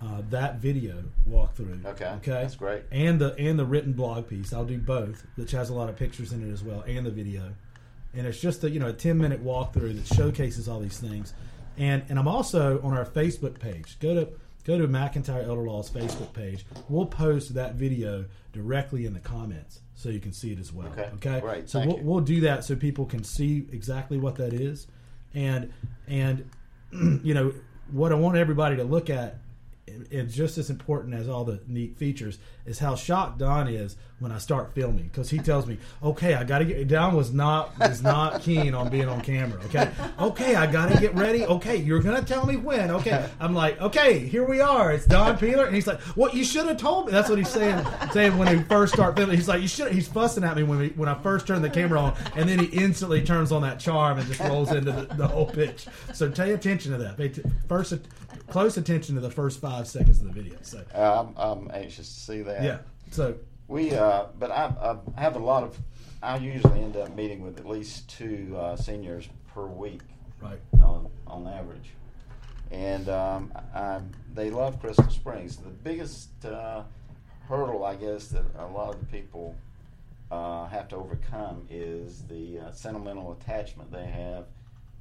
uh, 0.00 0.22
that 0.30 0.60
video 0.60 1.02
walkthrough. 1.28 1.84
Okay, 1.84 2.06
Okay. 2.18 2.30
that's 2.30 2.54
great. 2.54 2.84
And 2.92 3.20
the 3.20 3.34
and 3.36 3.58
the 3.58 3.64
written 3.64 3.92
blog 3.92 4.28
piece. 4.28 4.52
I'll 4.52 4.64
do 4.64 4.78
both, 4.78 5.26
which 5.34 5.50
has 5.50 5.68
a 5.70 5.74
lot 5.74 5.88
of 5.88 5.96
pictures 5.96 6.32
in 6.32 6.48
it 6.48 6.52
as 6.52 6.62
well, 6.62 6.82
and 6.86 7.04
the 7.04 7.10
video. 7.10 7.52
And 8.14 8.24
it's 8.26 8.40
just 8.40 8.62
a 8.64 8.70
you 8.70 8.78
know 8.80 8.88
a 8.88 8.92
10 8.92 9.18
minute 9.18 9.44
walkthrough 9.44 9.96
that 9.96 10.14
showcases 10.14 10.68
all 10.68 10.78
these 10.80 10.98
things. 10.98 11.34
And 11.76 12.04
and 12.08 12.18
I'm 12.20 12.28
also 12.28 12.80
on 12.82 12.96
our 12.96 13.04
Facebook 13.04 13.58
page. 13.58 13.98
Go 14.00 14.14
to 14.14 14.28
go 14.64 14.78
to 14.78 14.86
McIntyre 14.88 15.46
Elder 15.46 15.62
Law's 15.62 15.90
Facebook 15.90 16.32
page. 16.32 16.64
We'll 16.88 17.06
post 17.06 17.54
that 17.54 17.74
video 17.74 18.24
directly 18.52 19.06
in 19.06 19.14
the 19.14 19.20
comments 19.20 19.80
so 19.94 20.08
you 20.08 20.20
can 20.20 20.32
see 20.32 20.52
it 20.52 20.58
as 20.58 20.72
well. 20.72 20.88
Okay, 20.88 21.10
Okay. 21.14 21.40
great, 21.40 21.68
So 21.70 21.84
we'll, 21.86 21.98
we'll 21.98 22.20
do 22.20 22.40
that 22.42 22.64
so 22.64 22.74
people 22.76 23.06
can 23.06 23.22
see 23.24 23.66
exactly 23.72 24.18
what 24.18 24.36
that 24.36 24.52
is, 24.52 24.86
and 25.34 25.72
and 26.08 26.48
you 26.92 27.34
know 27.34 27.52
what 27.90 28.12
I 28.12 28.14
want 28.16 28.36
everybody 28.36 28.76
to 28.76 28.84
look 28.84 29.10
at, 29.10 29.38
and 30.10 30.30
just 30.30 30.58
as 30.58 30.70
important 30.70 31.14
as 31.14 31.28
all 31.28 31.44
the 31.44 31.60
neat 31.66 31.96
features, 31.96 32.38
is 32.66 32.78
how 32.78 32.94
shocked 32.94 33.38
Don 33.38 33.68
is 33.68 33.96
when 34.18 34.30
I 34.30 34.38
start 34.38 34.74
filming 34.74 35.04
because 35.04 35.30
he 35.30 35.38
tells 35.38 35.66
me, 35.66 35.78
"Okay, 36.02 36.34
I 36.34 36.44
got 36.44 36.58
to 36.58 36.64
get." 36.64 36.88
Don 36.88 37.14
was 37.14 37.32
not 37.32 37.78
was 37.78 38.02
not 38.02 38.42
keen 38.42 38.74
on 38.74 38.88
being 38.90 39.08
on 39.08 39.20
camera. 39.22 39.60
Okay, 39.64 39.90
okay, 40.18 40.54
I 40.56 40.70
got 40.70 40.92
to 40.92 41.00
get 41.00 41.14
ready. 41.14 41.44
Okay, 41.44 41.76
you're 41.76 42.00
gonna 42.00 42.22
tell 42.22 42.46
me 42.46 42.56
when. 42.56 42.90
Okay, 42.90 43.28
I'm 43.40 43.54
like, 43.54 43.80
okay, 43.80 44.18
here 44.18 44.44
we 44.44 44.60
are. 44.60 44.92
It's 44.92 45.06
Don 45.06 45.38
Peeler, 45.38 45.64
and 45.64 45.74
he's 45.74 45.86
like, 45.86 46.00
"What? 46.16 46.34
You 46.34 46.44
should 46.44 46.66
have 46.66 46.76
told 46.76 47.06
me." 47.06 47.12
That's 47.12 47.28
what 47.28 47.38
he's 47.38 47.48
saying. 47.48 47.84
Saying 48.12 48.36
when 48.36 48.56
he 48.56 48.62
first 48.64 48.92
start 48.92 49.16
filming, 49.16 49.36
he's 49.36 49.48
like, 49.48 49.62
"You 49.62 49.68
should." 49.68 49.92
He's 49.92 50.08
fussing 50.08 50.44
at 50.44 50.56
me 50.56 50.62
when 50.62 50.78
we, 50.78 50.88
when 50.90 51.08
I 51.08 51.14
first 51.22 51.46
turn 51.46 51.62
the 51.62 51.70
camera 51.70 52.00
on, 52.00 52.16
and 52.36 52.48
then 52.48 52.58
he 52.58 52.66
instantly 52.66 53.22
turns 53.22 53.52
on 53.52 53.62
that 53.62 53.80
charm 53.80 54.18
and 54.18 54.26
just 54.28 54.40
rolls 54.40 54.70
into 54.72 54.92
the, 54.92 55.14
the 55.14 55.26
whole 55.26 55.46
pitch. 55.46 55.86
So 56.12 56.30
pay 56.30 56.52
attention 56.52 56.92
to 56.92 56.98
that. 56.98 57.52
First, 57.68 57.94
close 58.50 58.76
attention 58.76 59.14
to 59.14 59.20
the 59.20 59.30
first 59.30 59.60
five 59.60 59.86
seconds 59.86 60.20
of 60.20 60.26
the 60.26 60.42
video. 60.42 60.58
So 60.62 60.82
Uh, 60.94 61.26
I'm, 61.26 61.34
I'm 61.36 61.70
anxious 61.72 62.12
to 62.12 62.20
see 62.20 62.42
that. 62.42 62.62
yeah. 62.62 62.78
So 63.10 63.34
We, 63.68 63.92
uh, 63.94 64.26
but 64.38 64.50
I, 64.50 64.96
I 65.16 65.20
have 65.20 65.36
a 65.36 65.40
lot 65.40 65.62
of. 65.62 65.78
I 66.22 66.36
usually 66.36 66.80
end 66.82 66.96
up 66.96 67.14
meeting 67.16 67.40
with 67.42 67.58
at 67.58 67.66
least 67.66 68.10
two 68.10 68.54
uh, 68.58 68.76
seniors 68.76 69.28
per 69.54 69.66
week. 69.66 70.02
right. 70.42 70.58
on, 70.82 71.08
on 71.26 71.46
average. 71.48 71.90
And 72.70 73.08
um, 73.08 73.52
I, 73.74 74.00
they 74.34 74.50
love 74.50 74.80
Crystal 74.80 75.08
Springs. 75.10 75.56
The 75.56 75.70
biggest 75.70 76.44
uh, 76.44 76.82
hurdle, 77.48 77.84
I 77.84 77.94
guess, 77.96 78.28
that 78.28 78.44
a 78.58 78.66
lot 78.66 78.94
of 78.94 79.00
the 79.00 79.06
people 79.06 79.56
uh, 80.30 80.66
have 80.66 80.86
to 80.88 80.96
overcome 80.96 81.66
is 81.70 82.22
the 82.28 82.60
uh, 82.60 82.70
sentimental 82.72 83.32
attachment 83.32 83.90
they 83.90 84.06
have 84.06 84.44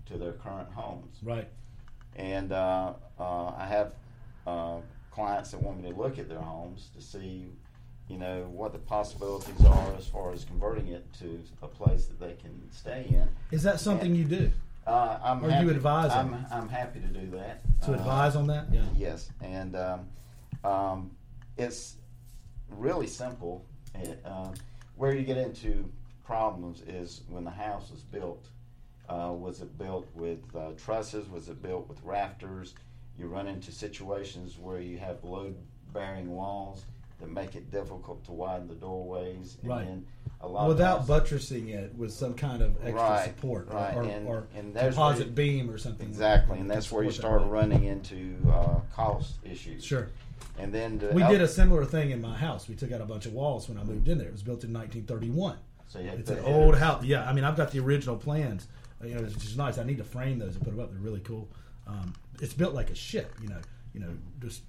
to 0.08 0.18
their 0.18 0.34
current 0.34 0.70
homes. 0.72 1.18
Right. 1.22 1.48
And 2.20 2.52
uh, 2.52 2.94
uh, 3.18 3.54
I 3.58 3.66
have 3.66 3.94
uh, 4.46 4.78
clients 5.10 5.52
that 5.52 5.62
want 5.64 5.82
me 5.82 5.90
to 5.90 5.96
look 5.96 6.20
at 6.20 6.28
their 6.28 6.42
homes 6.42 6.90
to 6.96 7.02
see, 7.02 7.48
you 8.10 8.18
know, 8.18 8.44
what 8.52 8.74
the 8.74 8.80
possibilities 8.80 9.64
are 9.66 9.94
as 9.98 10.06
far 10.06 10.34
as 10.34 10.44
converting 10.44 10.90
it 10.90 11.06
to 11.20 11.40
a 11.62 11.68
place 11.68 12.06
that 12.08 12.20
they 12.20 12.34
can 12.34 12.70
stay 12.72 13.06
in. 13.10 13.28
Is 13.52 13.64
that 13.64 13.80
something 13.80 14.14
you 14.16 14.26
do 14.26 14.52
Uh, 14.86 15.20
I'm 15.24 15.44
Or 15.44 15.48
you 15.48 15.54
happy, 15.54 15.70
advise 15.70 16.12
I'm, 16.12 16.32
them? 16.32 16.46
I'm 16.52 16.68
happy 16.68 17.00
to 17.00 17.08
do 17.08 17.30
that. 17.38 17.62
to 17.84 17.92
Uh, 17.92 17.96
advise 17.96 18.36
on 18.36 18.48
that? 18.48 18.66
Yeah. 18.72 18.82
Yes, 18.96 19.30
and 19.42 19.76
um, 19.76 20.08
um, 20.64 21.12
it's 21.58 21.96
really 22.70 23.06
simple. 23.08 23.64
It, 23.96 24.20
um, 24.26 24.54
where 24.96 25.14
you 25.14 25.24
get 25.24 25.38
into 25.38 25.90
problems 26.26 26.82
is 26.82 27.22
when 27.30 27.44
the 27.44 27.52
house 27.52 27.92
is 27.92 28.02
built. 28.02 28.50
Uh, 29.10 29.32
was 29.34 29.62
it 29.62 29.78
built 29.80 30.08
with 30.14 30.40
uh, 30.56 30.70
trusses? 30.78 31.28
Was 31.30 31.50
it 31.50 31.62
built 31.64 31.90
with 31.90 31.98
rafters? 32.04 32.76
You 33.18 33.26
run 33.28 33.48
into 33.48 33.72
situations 33.72 34.58
where 34.60 34.80
you 34.80 34.98
have 35.00 35.24
load-bearing 35.24 36.30
walls 36.30 36.86
that 37.20 37.30
make 37.30 37.56
it 37.56 37.72
difficult 37.72 38.24
to 38.26 38.32
widen 38.32 38.68
the 38.68 38.76
doorways, 38.76 39.58
and 39.62 39.70
Right. 39.70 39.86
then 39.86 40.06
a 40.42 40.48
lot 40.48 40.70
Without 40.70 41.06
buttressing 41.08 41.70
it 41.70 41.94
with 41.98 42.14
some 42.14 42.34
kind 42.36 42.62
of 42.62 42.76
extra 42.78 42.94
Right, 42.94 43.26
support 43.26 43.68
or, 43.72 43.76
right, 43.76 43.96
or, 43.98 44.04
and- 44.04 44.28
or 44.28 44.48
and 44.56 44.74
there's 44.74 44.96
where 44.96 45.08
composite 45.08 45.28
you- 45.28 45.34
beam 45.34 45.70
or 45.72 45.78
something. 45.78 46.08
Exactly, 46.08 46.60
and 46.60 46.70
that's 46.70 46.92
where 46.92 47.04
you 47.04 47.12
start 47.12 47.42
running 47.48 47.84
into 47.86 48.38
uh, 48.50 48.80
cost 48.96 49.40
issues. 49.44 49.84
Sure. 49.84 50.08
And 50.58 50.72
then 50.74 51.00
the 51.00 51.08
We 51.10 51.24
did 51.24 51.42
a 51.42 51.48
similar 51.48 51.84
thing 51.84 52.12
in 52.12 52.22
my 52.22 52.38
house. 52.38 52.70
We 52.70 52.76
took 52.76 52.92
out 52.92 53.02
a 53.02 53.06
bunch 53.06 53.26
of 53.26 53.34
walls 53.34 53.68
when 53.68 53.78
I 53.78 53.84
moved 53.84 54.08
in 54.08 54.18
there. 54.18 54.28
It 54.28 54.34
was 54.34 54.44
built 54.44 54.64
in 54.64 54.72
1931. 54.72 55.58
So 55.88 56.00
you 56.00 56.08
had 56.10 56.20
It's 56.20 56.30
an 56.30 56.40
old 56.46 56.78
house. 56.78 57.04
Yeah, 57.04 57.28
I 57.28 57.34
mean, 57.34 57.44
I've 57.44 57.58
got 57.58 57.72
the 57.72 57.80
original 57.80 58.16
plans. 58.16 58.68
Uh, 59.02 59.08
You 59.08 59.16
know, 59.16 59.22
it's 59.22 59.36
just 59.36 59.58
nice. 59.58 59.78
I 59.78 59.84
need 59.84 59.98
to 59.98 60.04
frame 60.04 60.40
those 60.40 60.56
and 60.56 60.64
put 60.64 60.72
them 60.76 60.80
up. 60.80 60.92
They're 60.92 61.00
really 61.02 61.22
cool. 61.22 61.48
Um, 61.88 62.14
it's 62.42 62.54
built 62.54 62.74
like 62.74 62.90
a 62.90 62.96
ship. 62.96 63.34
You 63.42 63.50
know, 63.50 63.62
you 63.94 64.00
know, 64.00 64.10
just 64.42 64.62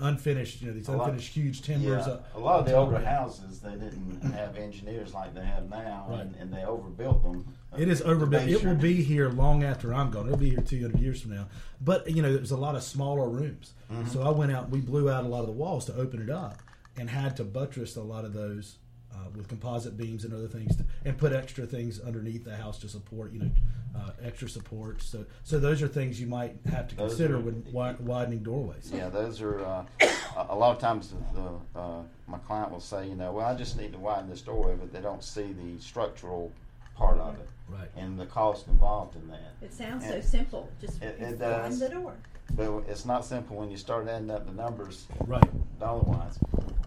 unfinished. 0.00 0.60
You 0.60 0.68
know, 0.68 0.72
these 0.74 0.88
A 0.88 0.92
lot- 0.92 1.04
unfinished 1.10 1.32
huge 1.34 1.62
timbers. 1.62 2.06
Yeah, 2.06 2.16
a 2.34 2.38
lot 2.38 2.60
of 2.60 2.66
the 2.66 2.74
older 2.74 2.98
houses 2.98 3.60
they 3.60 3.72
didn't 3.76 4.20
have 4.32 4.56
engineers 4.56 5.14
like 5.14 5.34
they 5.34 5.44
have 5.44 5.68
now, 5.70 6.06
Right. 6.10 6.20
and, 6.22 6.34
and 6.36 6.52
they 6.52 6.64
overbuilt 6.64 7.22
them. 7.22 7.46
uh, 7.72 7.76
It 7.78 7.88
is 7.88 8.02
overbuilt. 8.02 8.48
It 8.48 8.64
will 8.64 8.74
be 8.74 9.02
here 9.02 9.28
long 9.30 9.62
after 9.62 9.94
I'm 9.94 10.10
gone. 10.10 10.26
It'll 10.26 10.38
be 10.38 10.50
here 10.50 10.60
200 10.60 10.98
years 11.00 11.20
from 11.22 11.34
now. 11.34 11.46
But 11.80 12.10
you 12.10 12.22
know, 12.22 12.32
there's 12.34 12.50
a 12.50 12.56
lot 12.56 12.74
of 12.74 12.82
smaller 12.82 13.28
rooms. 13.28 13.72
Mm-hmm. 13.92 14.08
So 14.08 14.22
I 14.22 14.30
went 14.30 14.50
out. 14.52 14.70
We 14.70 14.80
blew 14.80 15.10
out 15.10 15.24
a 15.24 15.28
lot 15.28 15.40
of 15.40 15.46
the 15.46 15.52
walls 15.52 15.84
to 15.86 15.94
open 15.94 16.20
it 16.22 16.30
up, 16.30 16.60
and 16.96 17.08
had 17.10 17.36
to 17.36 17.44
buttress 17.44 17.94
a 17.96 18.02
lot 18.02 18.24
of 18.24 18.32
those 18.32 18.78
uh, 19.14 19.28
with 19.36 19.48
composite 19.48 19.96
beams 19.96 20.24
and 20.24 20.34
other 20.34 20.48
things, 20.48 20.76
to, 20.76 20.84
and 21.04 21.16
put 21.16 21.32
extra 21.32 21.66
things 21.66 22.00
underneath 22.00 22.44
the 22.44 22.56
house 22.56 22.78
to 22.80 22.88
support. 22.88 23.32
You 23.32 23.40
know, 23.40 23.50
uh, 23.96 24.10
extra 24.24 24.48
support. 24.48 25.00
So 25.02 25.24
so 25.44 25.58
those 25.58 25.82
are 25.82 25.88
things 25.88 26.20
you 26.20 26.26
might 26.26 26.56
have 26.70 26.88
to 26.88 26.96
Those 26.96 27.10
consider 27.12 27.36
are- 27.36 27.40
when 27.40 27.62
wi- 27.64 27.96
widening 28.00 28.42
doorways. 28.42 28.90
Yeah, 28.92 29.08
those 29.08 29.40
are 29.40 29.60
uh, 29.64 29.84
a- 30.36 30.46
a 30.50 30.56
lot 30.56 30.74
of 30.74 30.80
times. 30.80 31.12
The, 31.34 31.40
the 31.40 31.78
uh, 31.80 32.02
my 32.26 32.38
client 32.38 32.70
will 32.72 32.80
say, 32.80 33.06
you 33.08 33.14
know, 33.14 33.32
well, 33.32 33.46
I 33.46 33.54
just 33.54 33.76
need 33.78 33.92
to 33.92 33.98
widen 33.98 34.28
this 34.28 34.40
doorway, 34.42 34.74
but 34.74 34.92
they 34.92 35.00
don't 35.00 35.22
see 35.22 35.52
the 35.52 35.78
structural 35.80 36.50
part 36.96 37.18
of 37.18 37.34
it 37.34 37.48
Right. 37.68 37.88
and 37.96 38.18
the 38.18 38.26
cost 38.26 38.66
involved 38.68 39.16
in 39.16 39.26
that. 39.28 39.52
It 39.60 39.72
sounds 39.74 40.06
so 40.06 40.20
simple. 40.20 40.68
Just 40.80 41.02
It- 41.02 41.16
it 41.20 41.38
widen 41.38 41.38
does. 41.38 41.78
the 41.80 41.88
door. 41.88 42.14
But 42.56 42.84
it's 42.88 43.04
not 43.04 43.24
simple 43.24 43.56
when 43.56 43.70
you 43.70 43.76
start 43.76 44.06
adding 44.08 44.30
up 44.30 44.46
the 44.46 44.52
numbers 44.52 45.06
Right. 45.26 45.78
dollar 45.80 46.02
wise. 46.02 46.38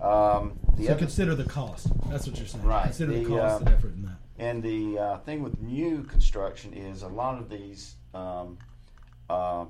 Um, 0.01 0.60
the 0.75 0.86
So 0.86 0.91
other 0.91 0.99
consider 0.99 1.36
the 1.36 1.43
cost. 1.43 1.88
That's 2.10 2.27
what 2.27 2.38
you're 2.38 2.47
saying. 2.47 2.63
Right. 2.63 2.83
Consider 2.86 3.13
the, 3.13 3.19
The, 3.23 3.29
cost 3.29 3.55
uh, 3.55 3.65
and 3.65 3.69
effort 3.69 3.93
in 3.93 4.03
that. 4.03 4.17
And 4.39 4.62
the 4.62 4.99
uh, 4.99 5.17
thing 5.19 5.41
with 5.41 5.60
new 5.62 6.03
construction 6.03 6.73
is 6.73 7.01
a 7.01 7.07
lot 7.07 7.39
of 7.39 7.49
these 7.49 7.95
um, 8.13 8.57
uh, 9.29 9.65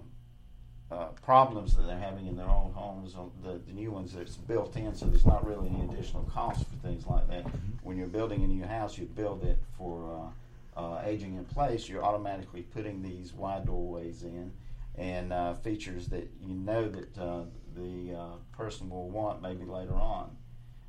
uh, 0.92 1.06
problems 1.22 1.76
that 1.76 1.88
they're 1.88 1.98
having 1.98 2.28
in 2.28 2.36
their 2.36 2.48
own 2.48 2.72
homes, 2.74 3.16
uh, 3.16 3.24
the, 3.44 3.60
the 3.68 3.74
new 3.74 3.92
ones 3.92 4.14
that's 4.14 4.36
built 4.36 4.76
in, 4.76 4.96
so 4.96 5.06
there's 5.06 5.26
not 5.26 5.46
really 5.46 5.70
any 5.70 5.82
additional 5.82 6.24
cost 6.24 6.66
for 6.66 6.76
things 6.88 7.06
like 7.08 7.28
that. 7.30 7.46
When 7.84 7.98
you're 7.98 8.08
building 8.08 8.44
a 8.44 8.48
new 8.48 8.66
house, 8.66 8.98
you 8.98 9.06
build 9.06 9.44
it 9.44 9.58
for 9.78 10.32
uh, 10.78 10.80
uh, 10.80 11.02
aging 11.06 11.36
in 11.36 11.46
place. 11.46 11.90
You're 11.90 12.04
automatically 12.04 12.62
putting 12.62 13.02
these 13.02 13.34
wide 13.34 13.66
doorways 13.66 14.24
in 14.24 14.52
and 14.98 15.32
uh, 15.32 15.54
features 15.56 16.08
that 16.08 16.30
you 16.42 16.54
know 16.56 16.88
that 16.90 17.18
uh, 17.18 17.44
the 17.76 18.16
uh, 18.16 18.36
person 18.52 18.90
will 18.90 19.10
want 19.10 19.42
maybe 19.42 19.66
later 19.66 19.94
on. 19.94 20.36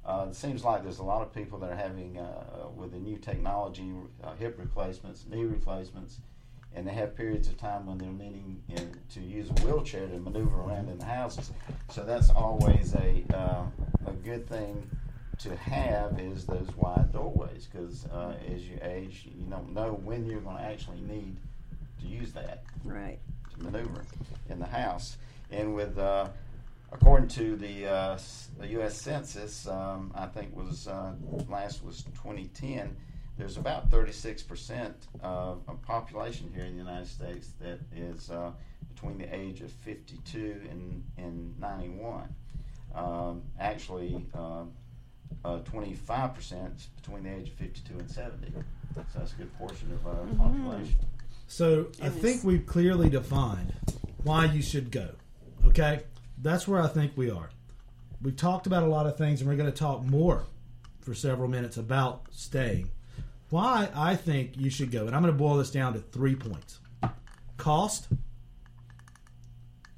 uh, 0.04 0.26
it 0.30 0.34
seems 0.34 0.64
like 0.64 0.82
there's 0.82 1.00
a 1.00 1.04
lot 1.04 1.20
of 1.22 1.34
people 1.34 1.58
that 1.58 1.70
are 1.70 1.76
having, 1.76 2.18
uh, 2.18 2.68
with 2.74 2.92
the 2.92 2.98
new 2.98 3.18
technology, 3.18 3.92
hip 4.38 4.56
replacements, 4.58 5.26
knee 5.30 5.44
replacements, 5.44 6.20
and 6.74 6.86
they 6.86 6.92
have 6.92 7.14
periods 7.16 7.48
of 7.48 7.56
time 7.58 7.86
when 7.86 7.98
they're 7.98 8.08
needing 8.10 8.62
to 9.10 9.20
use 9.20 9.50
a 9.50 9.66
wheelchair 9.66 10.06
to 10.08 10.18
maneuver 10.18 10.60
around 10.62 10.88
in 10.88 10.98
the 10.98 11.04
houses. 11.04 11.50
So 11.90 12.04
that's 12.04 12.30
always 12.30 12.94
a 12.94 13.24
a 14.06 14.12
good 14.24 14.48
thing 14.48 14.88
to 15.38 15.54
have 15.56 16.18
is 16.18 16.46
those 16.46 16.68
wide 16.76 17.12
doorways 17.12 17.68
because 17.70 18.06
uh, 18.06 18.34
as 18.52 18.66
you 18.66 18.78
age, 18.82 19.28
you 19.38 19.44
don't 19.48 19.72
know 19.72 19.92
when 20.04 20.24
you're 20.26 20.40
going 20.40 20.56
to 20.56 20.62
actually 20.62 21.00
need 21.00 21.36
to 22.00 22.06
use 22.06 22.32
that 22.32 22.64
Right. 22.84 23.18
Maneuver 23.60 24.04
in 24.48 24.58
the 24.58 24.66
house. 24.66 25.16
And 25.50 25.74
with, 25.74 25.98
uh, 25.98 26.28
according 26.92 27.28
to 27.28 27.56
the, 27.56 27.86
uh, 27.86 28.18
the 28.58 28.66
U.S. 28.68 28.96
Census, 29.00 29.66
um, 29.66 30.12
I 30.14 30.26
think 30.26 30.54
was 30.54 30.88
uh, 30.88 31.12
last 31.48 31.84
was 31.84 32.02
2010. 32.02 32.96
There's 33.36 33.56
about 33.56 33.88
36 33.90 34.42
percent 34.42 35.06
of, 35.22 35.62
of 35.68 35.80
population 35.82 36.50
here 36.54 36.64
in 36.64 36.72
the 36.72 36.78
United 36.78 37.06
States 37.06 37.50
that 37.60 37.78
is 37.94 38.30
uh, 38.30 38.50
between 38.94 39.16
the 39.18 39.32
age 39.32 39.60
of 39.60 39.70
52 39.70 40.60
and, 40.70 41.04
and 41.16 41.58
91. 41.60 42.34
Um, 42.94 43.42
actually, 43.60 44.26
uh, 44.34 44.64
uh, 45.44 45.58
25 45.58 46.34
percent 46.34 46.88
between 46.96 47.22
the 47.22 47.34
age 47.34 47.48
of 47.48 47.54
52 47.54 47.98
and 47.98 48.10
70. 48.10 48.52
So 48.94 49.04
that's 49.14 49.32
a 49.32 49.36
good 49.36 49.56
portion 49.56 49.92
of 49.92 50.06
our 50.06 50.26
population. 50.36 50.96
So 51.48 51.86
I 52.02 52.10
think 52.10 52.44
we've 52.44 52.66
clearly 52.66 53.08
defined 53.08 53.72
why 54.22 54.44
you 54.44 54.60
should 54.60 54.90
go. 54.90 55.08
Okay, 55.64 56.02
that's 56.36 56.68
where 56.68 56.80
I 56.80 56.86
think 56.86 57.12
we 57.16 57.30
are. 57.30 57.48
We've 58.20 58.36
talked 58.36 58.66
about 58.66 58.82
a 58.82 58.86
lot 58.86 59.06
of 59.06 59.16
things, 59.16 59.40
and 59.40 59.48
we're 59.48 59.56
going 59.56 59.72
to 59.72 59.76
talk 59.76 60.04
more 60.04 60.44
for 61.00 61.14
several 61.14 61.48
minutes 61.48 61.78
about 61.78 62.26
staying. 62.30 62.90
Why 63.48 63.88
I 63.94 64.14
think 64.14 64.58
you 64.58 64.68
should 64.68 64.90
go, 64.90 65.06
and 65.06 65.16
I'm 65.16 65.22
going 65.22 65.32
to 65.32 65.38
boil 65.38 65.56
this 65.56 65.70
down 65.70 65.94
to 65.94 66.00
three 66.00 66.36
points: 66.36 66.80
cost. 67.56 68.08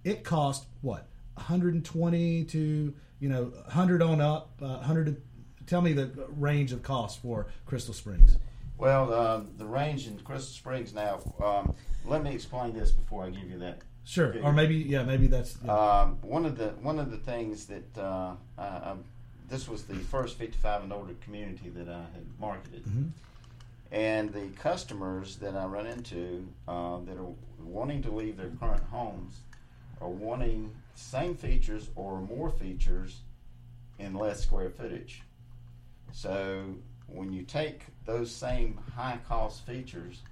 It 0.05 0.23
cost 0.23 0.67
what 0.83 1.09
120 1.35 2.45
to 2.45 2.95
you 3.19 3.29
know 3.29 3.45
100 3.45 4.03
on 4.03 4.21
up. 4.21 4.53
Uh, 4.63 4.77
100. 4.77 5.21
Tell 5.67 5.83
me 5.83 5.93
the 5.95 6.11
range 6.29 6.73
of 6.73 6.85
cost 6.85 7.21
for 7.21 7.49
Crystal 7.67 7.93
Springs. 7.93 8.37
Well, 8.81 9.13
uh, 9.13 9.43
the 9.59 9.67
range 9.67 10.07
in 10.07 10.19
Crystal 10.21 10.55
Springs 10.55 10.95
now. 10.95 11.21
Um, 11.45 11.75
let 12.07 12.25
me 12.25 12.33
explain 12.33 12.73
this 12.73 12.91
before 12.91 13.25
I 13.25 13.31
give 13.31 13.51
you 13.51 13.59
that. 13.59 13.81
Sure, 14.05 14.29
Okay. 14.29 14.41
or 14.41 14.53
maybe 14.55 14.75
yeah, 14.77 15.03
maybe 15.03 15.27
that's 15.27 15.59
yeah. 15.63 15.71
Um, 15.73 16.17
one 16.23 16.47
of 16.47 16.57
the 16.57 16.69
one 16.81 16.99
of 16.99 17.11
the 17.11 17.19
things 17.19 17.67
that 17.67 17.99
uh, 17.99 18.33
I, 18.57 18.63
I, 18.63 18.95
this 19.51 19.69
was 19.69 19.83
the 19.85 19.97
first 19.97 20.39
55 20.39 20.85
and 20.85 20.93
older 20.95 21.13
community 21.23 21.69
that 21.69 21.91
I 21.91 22.01
had 22.15 22.25
marketed, 22.41 22.85
Mhm. 22.85 23.11
and 23.93 24.33
the 24.33 24.49
customers 24.59 25.37
that 25.37 25.55
I 25.55 25.67
run 25.67 25.87
into 25.87 26.49
uh, 26.67 27.01
that 27.01 27.19
are 27.19 27.29
wanting 27.63 28.01
to 28.05 28.11
leave 28.11 28.39
their 28.39 28.51
current 28.59 28.83
homes 28.85 29.41
are 30.01 30.09
wanting 30.09 30.75
same 30.95 31.35
features 31.37 31.91
or 31.97 32.23
more 32.23 32.49
features 32.51 33.21
in 33.99 34.15
less 34.15 34.41
square 34.43 34.71
footage. 34.71 35.23
So 36.13 36.77
when 37.13 37.33
you 37.33 37.43
take 37.43 37.83
those 38.07 38.31
same 38.31 38.79
high 38.95 39.19
cost 39.29 39.67
features 39.67 40.23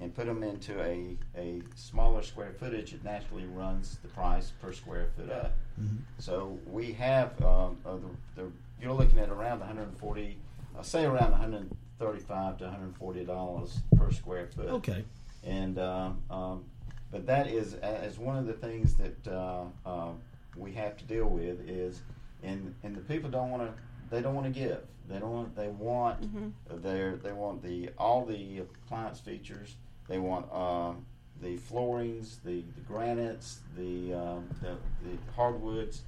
and 0.00 0.14
put 0.14 0.26
them 0.26 0.42
into 0.42 0.80
a, 0.82 1.16
a 1.36 1.60
smaller 1.74 2.22
square 2.22 2.52
footage, 2.58 2.94
it 2.94 3.04
naturally 3.04 3.44
runs 3.46 3.98
the 4.02 4.08
price 4.08 4.52
per 4.62 4.72
square 4.72 5.08
foot 5.16 5.30
up. 5.30 5.52
Mhm. 5.80 5.98
So 6.18 6.58
we 6.66 6.92
have, 6.92 7.40
um, 7.42 7.76
uh, 7.84 7.96
the, 7.96 8.42
the, 8.42 8.52
you're 8.80 8.94
looking 8.94 9.18
at 9.18 9.28
around 9.28 9.60
140, 9.60 10.38
I'll 10.76 10.82
say 10.82 11.04
around 11.04 11.32
135 11.32 12.58
to 12.58 12.64
140 12.64 13.24
dollars 13.24 13.78
per 13.96 14.10
square 14.10 14.46
foot. 14.46 14.68
okay. 14.70 15.04
And 15.44 15.78
um, 15.78 16.22
um, 16.30 16.64
but 17.10 17.26
that 17.26 17.48
is 17.48 17.74
as 17.74 18.18
one 18.18 18.36
of 18.36 18.46
the 18.46 18.52
things 18.52 18.94
that 18.94 19.26
uh, 19.28 19.64
uh, 19.84 20.10
we 20.56 20.72
have 20.72 20.96
to 20.98 21.04
deal 21.04 21.26
with 21.26 21.60
is, 21.68 22.02
and 22.42 22.74
and 22.82 22.94
the 22.94 23.00
people 23.00 23.30
don't 23.30 23.50
want 23.50 23.62
to. 23.64 23.72
They 24.10 24.20
don't 24.20 24.34
want 24.34 24.52
to 24.52 24.60
give. 24.60 24.80
They 25.08 25.18
don't. 25.18 25.32
Want, 25.32 25.56
they 25.56 25.68
want 25.68 26.82
their. 26.82 27.16
They 27.16 27.32
want 27.32 27.62
the 27.62 27.90
all 27.98 28.24
the 28.24 28.58
appliance 28.58 29.20
features. 29.20 29.76
They 30.08 30.18
want 30.18 30.52
um, 30.52 31.06
the 31.40 31.56
floorings, 31.56 32.38
the, 32.44 32.62
the 32.74 32.80
granites, 32.86 33.60
the, 33.76 34.14
um, 34.14 34.48
the 34.60 34.76
the 35.04 35.16
hardwoods. 35.34 36.02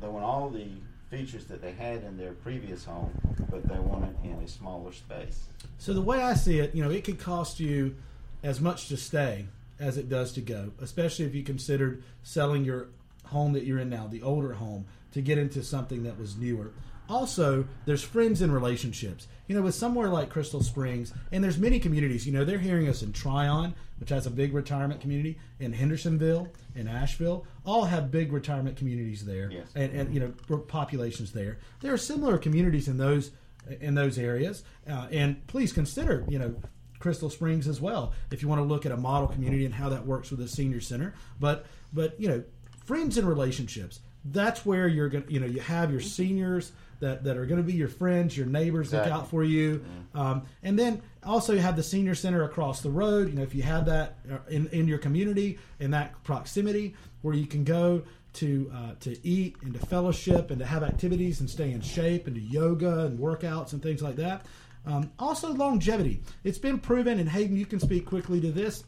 They 0.00 0.08
want 0.08 0.24
all 0.24 0.50
the 0.50 0.66
features 1.10 1.44
that 1.46 1.62
they 1.62 1.72
had 1.72 2.02
in 2.02 2.16
their 2.16 2.32
previous 2.32 2.84
home, 2.84 3.12
but 3.50 3.66
they 3.68 3.78
want 3.78 4.04
it 4.04 4.16
in 4.24 4.34
a 4.42 4.48
smaller 4.48 4.92
space. 4.92 5.46
So 5.78 5.92
the 5.92 6.02
way 6.02 6.20
I 6.22 6.34
see 6.34 6.58
it, 6.58 6.74
you 6.74 6.82
know, 6.82 6.90
it 6.90 7.04
could 7.04 7.20
cost 7.20 7.60
you 7.60 7.94
as 8.42 8.60
much 8.60 8.88
to 8.88 8.96
stay 8.96 9.46
as 9.78 9.96
it 9.96 10.08
does 10.08 10.32
to 10.32 10.40
go, 10.40 10.72
especially 10.80 11.24
if 11.24 11.34
you 11.34 11.42
considered 11.42 12.02
selling 12.22 12.64
your 12.64 12.88
home 13.26 13.52
that 13.52 13.64
you're 13.64 13.78
in 13.78 13.90
now, 13.90 14.06
the 14.06 14.22
older 14.22 14.54
home, 14.54 14.86
to 15.12 15.20
get 15.20 15.38
into 15.38 15.62
something 15.62 16.02
that 16.02 16.18
was 16.18 16.36
newer. 16.36 16.72
Also, 17.08 17.66
there's 17.84 18.02
friends 18.02 18.40
and 18.40 18.52
relationships. 18.52 19.28
You 19.46 19.54
know, 19.54 19.60
with 19.62 19.74
somewhere 19.74 20.08
like 20.08 20.30
Crystal 20.30 20.62
Springs, 20.62 21.12
and 21.30 21.44
there's 21.44 21.58
many 21.58 21.78
communities. 21.78 22.26
You 22.26 22.32
know, 22.32 22.46
they're 22.46 22.58
hearing 22.58 22.88
us 22.88 23.02
in 23.02 23.12
Tryon, 23.12 23.74
which 24.00 24.08
has 24.08 24.26
a 24.26 24.30
big 24.30 24.54
retirement 24.54 25.02
community, 25.02 25.38
in 25.60 25.74
Hendersonville, 25.74 26.48
in 26.74 26.88
Asheville, 26.88 27.46
all 27.66 27.84
have 27.84 28.10
big 28.10 28.32
retirement 28.32 28.78
communities 28.78 29.22
there, 29.24 29.50
Yes. 29.52 29.66
and, 29.74 29.92
and 29.92 30.14
you 30.14 30.20
know, 30.20 30.58
populations 30.60 31.32
there. 31.32 31.58
There 31.80 31.92
are 31.92 31.98
similar 31.98 32.38
communities 32.38 32.88
in 32.88 32.96
those 32.96 33.32
in 33.80 33.94
those 33.94 34.18
areas, 34.18 34.62
uh, 34.90 35.06
and 35.10 35.46
please 35.46 35.72
consider, 35.72 36.24
you 36.28 36.38
know, 36.38 36.54
Crystal 36.98 37.28
Springs 37.30 37.66
as 37.68 37.80
well 37.82 38.12
if 38.30 38.40
you 38.42 38.48
want 38.48 38.60
to 38.60 38.64
look 38.64 38.84
at 38.86 38.92
a 38.92 38.96
model 38.96 39.28
community 39.28 39.64
and 39.66 39.74
how 39.74 39.88
that 39.90 40.06
works 40.06 40.30
with 40.30 40.40
a 40.40 40.48
senior 40.48 40.80
center. 40.80 41.14
But 41.38 41.66
but 41.92 42.18
you 42.18 42.28
know, 42.28 42.42
friends 42.86 43.18
and 43.18 43.28
relationships. 43.28 44.00
That's 44.24 44.64
where 44.64 44.88
you're 44.88 45.08
going. 45.08 45.24
to 45.24 45.32
You 45.32 45.40
know, 45.40 45.46
you 45.46 45.60
have 45.60 45.90
your 45.90 46.00
seniors 46.00 46.72
that, 47.00 47.24
that 47.24 47.36
are 47.36 47.44
going 47.44 47.58
to 47.58 47.66
be 47.66 47.74
your 47.74 47.88
friends, 47.88 48.36
your 48.36 48.46
neighbors 48.46 48.92
look 48.92 49.06
out 49.12 49.28
for 49.28 49.44
you, 49.44 49.84
um, 50.14 50.42
and 50.62 50.78
then 50.78 51.02
also 51.22 51.52
you 51.52 51.58
have 51.60 51.76
the 51.76 51.82
senior 51.82 52.14
center 52.14 52.44
across 52.44 52.80
the 52.80 52.90
road. 52.90 53.28
You 53.28 53.34
know, 53.34 53.42
if 53.42 53.54
you 53.54 53.62
have 53.62 53.86
that 53.86 54.18
uh, 54.30 54.38
in 54.48 54.68
in 54.68 54.88
your 54.88 54.98
community 54.98 55.58
in 55.80 55.90
that 55.90 56.22
proximity 56.24 56.94
where 57.22 57.34
you 57.34 57.46
can 57.46 57.64
go 57.64 58.02
to 58.34 58.70
uh, 58.74 58.94
to 59.00 59.26
eat 59.26 59.56
and 59.62 59.74
to 59.74 59.86
fellowship 59.86 60.50
and 60.50 60.58
to 60.58 60.66
have 60.66 60.82
activities 60.82 61.40
and 61.40 61.50
stay 61.50 61.72
in 61.72 61.80
shape 61.80 62.26
and 62.26 62.36
do 62.36 62.40
yoga 62.40 63.06
and 63.06 63.18
workouts 63.18 63.72
and 63.72 63.82
things 63.82 64.02
like 64.02 64.16
that. 64.16 64.46
Um, 64.86 65.10
also, 65.18 65.52
longevity. 65.52 66.22
It's 66.42 66.58
been 66.58 66.78
proven, 66.78 67.18
and 67.18 67.28
Hayden, 67.28 67.56
you 67.56 67.66
can 67.66 67.80
speak 67.80 68.04
quickly 68.04 68.40
to 68.42 68.52
this, 68.52 68.84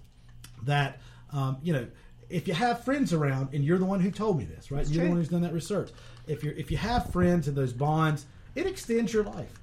that 0.65 1.01
um, 1.33 1.59
you 1.63 1.73
know 1.73 1.87
if 2.29 2.49
you 2.49 2.55
have 2.55 2.85
friends 2.85 3.13
around, 3.13 3.55
and 3.55 3.65
you're 3.65 3.79
the 3.79 3.85
one 3.85 4.01
who 4.01 4.11
told 4.11 4.39
me 4.39 4.45
this, 4.45 4.71
right? 4.71 4.87
you're 4.87 5.05
the 5.05 5.09
one 5.11 5.19
who's 5.19 5.29
done 5.29 5.43
that 5.43 5.53
research. 5.53 5.91
If 6.27 6.43
you're 6.43 6.55
if 6.55 6.71
you 6.71 6.77
have 6.77 7.11
friends 7.13 7.49
and 7.49 7.57
those 7.57 7.73
bonds, 7.73 8.27
it 8.55 8.67
extends 8.67 9.13
your 9.13 9.25
life. 9.25 9.61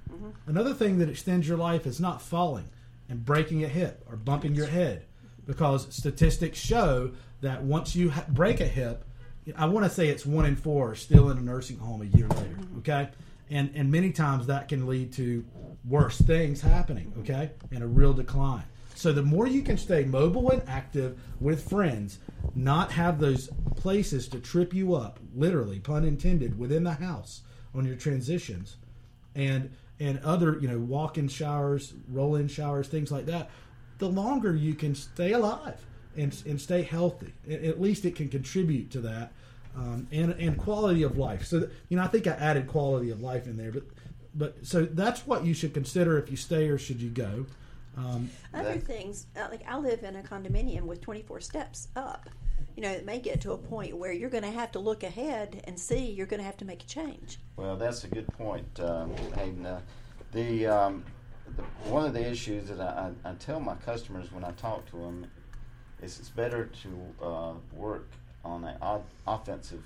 Another 0.47 0.73
thing 0.73 0.99
that 0.99 1.10
extends 1.10 1.47
your 1.47 1.58
life 1.58 1.86
is 1.86 1.99
not 1.99 2.21
falling 2.21 2.69
and 3.10 3.26
breaking 3.26 3.63
a 3.63 3.67
hip 3.67 4.04
or 4.10 4.15
bumping 4.15 4.56
your 4.56 4.67
head, 4.67 5.06
because 5.45 5.93
statistics 5.93 6.60
show 6.60 7.12
that 7.41 7.63
once 7.63 7.95
you 7.95 8.10
ha- 8.12 8.26
break 8.30 8.62
a 8.62 8.67
hip, 8.67 9.04
I 9.58 9.65
want 9.65 9.86
to 9.86 9.89
say 9.89 10.08
it's 10.08 10.26
one 10.26 10.45
in 10.45 10.56
four 10.56 10.91
are 10.91 10.95
still 10.95 11.30
in 11.30 11.38
a 11.38 11.41
nursing 11.41 11.78
home 11.78 12.02
a 12.02 12.17
year 12.17 12.28
later. 12.28 12.58
Okay, 12.80 13.10
and 13.49 13.71
and 13.76 13.91
many 13.91 14.12
times 14.12 14.47
that 14.47 14.69
can 14.69 14.88
lead 14.88 15.12
to 15.13 15.43
worse 15.86 16.17
things 16.17 16.62
happening. 16.62 17.12
Okay, 17.19 17.52
and 17.71 17.84
a 17.84 17.88
real 17.88 18.13
decline. 18.13 18.63
So 19.04 19.12
the 19.12 19.22
more 19.22 19.48
you 19.48 19.63
can 19.63 19.78
stay 19.78 20.06
mobile 20.06 20.50
and 20.52 20.62
active 20.66 21.20
with 21.42 21.70
friends, 21.70 22.20
not 22.56 22.89
have 22.94 23.20
those 23.20 23.50
places 23.76 24.30
to 24.30 24.39
trip 24.39 24.74
you 24.74 24.96
up, 24.96 25.20
literally, 25.36 25.82
pun 25.82 26.06
intended, 26.06 26.58
within 26.58 26.86
the 26.86 26.94
house 26.94 27.42
on 27.76 27.86
your 27.86 27.98
transitions, 27.98 28.78
and 29.36 29.70
and 30.00 30.20
other 30.20 30.58
you 30.62 30.70
know 30.70 30.80
walk-in 30.80 31.28
showers, 31.28 31.94
roll-in 32.08 32.48
showers, 32.48 32.88
things 32.88 33.12
like 33.12 33.26
that. 33.26 33.50
The 33.98 34.08
longer 34.08 34.56
you 34.56 34.74
can 34.74 34.96
stay 34.96 35.34
alive 35.34 35.86
and 36.16 36.34
and 36.46 36.62
stay 36.62 36.84
healthy, 36.84 37.34
at 37.52 37.82
least 37.82 38.06
it 38.06 38.16
can 38.16 38.30
contribute 38.30 38.89
to 38.92 39.02
that, 39.02 39.34
um, 39.76 40.08
and 40.13 40.32
and 40.32 40.58
quality 40.58 41.04
of 41.04 41.18
life. 41.18 41.46
So 41.46 41.68
you 41.89 41.98
know, 41.98 42.04
I 42.04 42.08
think 42.08 42.26
I 42.26 42.36
added 42.36 42.68
quality 42.68 43.10
of 43.10 43.20
life 43.20 43.48
in 43.48 43.58
there, 43.58 43.74
but 43.74 43.84
but 44.34 44.66
so 44.66 44.86
that's 44.86 45.28
what 45.28 45.44
you 45.44 45.54
should 45.54 45.74
consider 45.74 46.18
if 46.18 46.32
you 46.32 46.38
stay 46.38 46.70
or 46.70 46.78
should 46.78 47.02
you 47.02 47.10
go. 47.10 47.48
Um, 47.98 48.30
Other 48.54 48.76
That- 48.76 48.84
things, 48.84 49.28
uh, 49.36 49.48
like 49.52 49.64
I 49.68 49.78
live 49.78 50.04
in 50.04 50.16
a 50.16 50.24
condominium 50.24 50.84
with 50.84 51.02
24 51.02 51.42
steps 51.42 51.88
up. 51.96 52.30
You 52.76 52.82
know, 52.82 52.90
it 52.92 53.06
may 53.06 53.20
get 53.20 53.40
to 53.42 53.52
a 53.52 53.58
point 53.58 53.96
where 53.96 54.12
you're 54.12 54.30
going 54.30 54.44
to 54.44 54.52
have 54.52 54.72
to 54.72 54.80
look 54.80 55.04
ahead 55.04 55.62
and 55.66 55.80
see 55.80 56.12
you're 56.12 56.26
going 56.26 56.40
to 56.40 56.46
have 56.46 56.58
to 56.58 56.66
make 56.66 56.84
a 56.84 56.88
change. 56.88 57.38
Well, 57.56 57.76
that's 57.76 58.04
a 58.04 58.08
good 58.08 58.28
point, 58.30 58.80
um, 58.80 59.14
Hayden. 59.36 59.66
Uh, 59.66 59.82
the, 60.32 60.66
um, 60.68 61.06
the 61.56 61.62
one 61.90 62.06
of 62.06 62.14
the 62.14 62.28
issues 62.28 62.70
that 62.70 62.80
I, 62.80 63.12
I, 63.26 63.32
I 63.32 63.34
tell 63.36 63.60
my 63.60 63.76
customers 63.76 64.32
when 64.32 64.44
I 64.44 64.52
talk 64.52 64.90
to 64.92 64.98
them 64.98 65.28
is 66.02 66.20
it's 66.20 66.30
better 66.30 66.66
to 66.66 67.26
uh, 67.26 67.54
work 67.74 68.10
on 68.44 68.64
an 68.64 68.78
offensive 69.28 69.84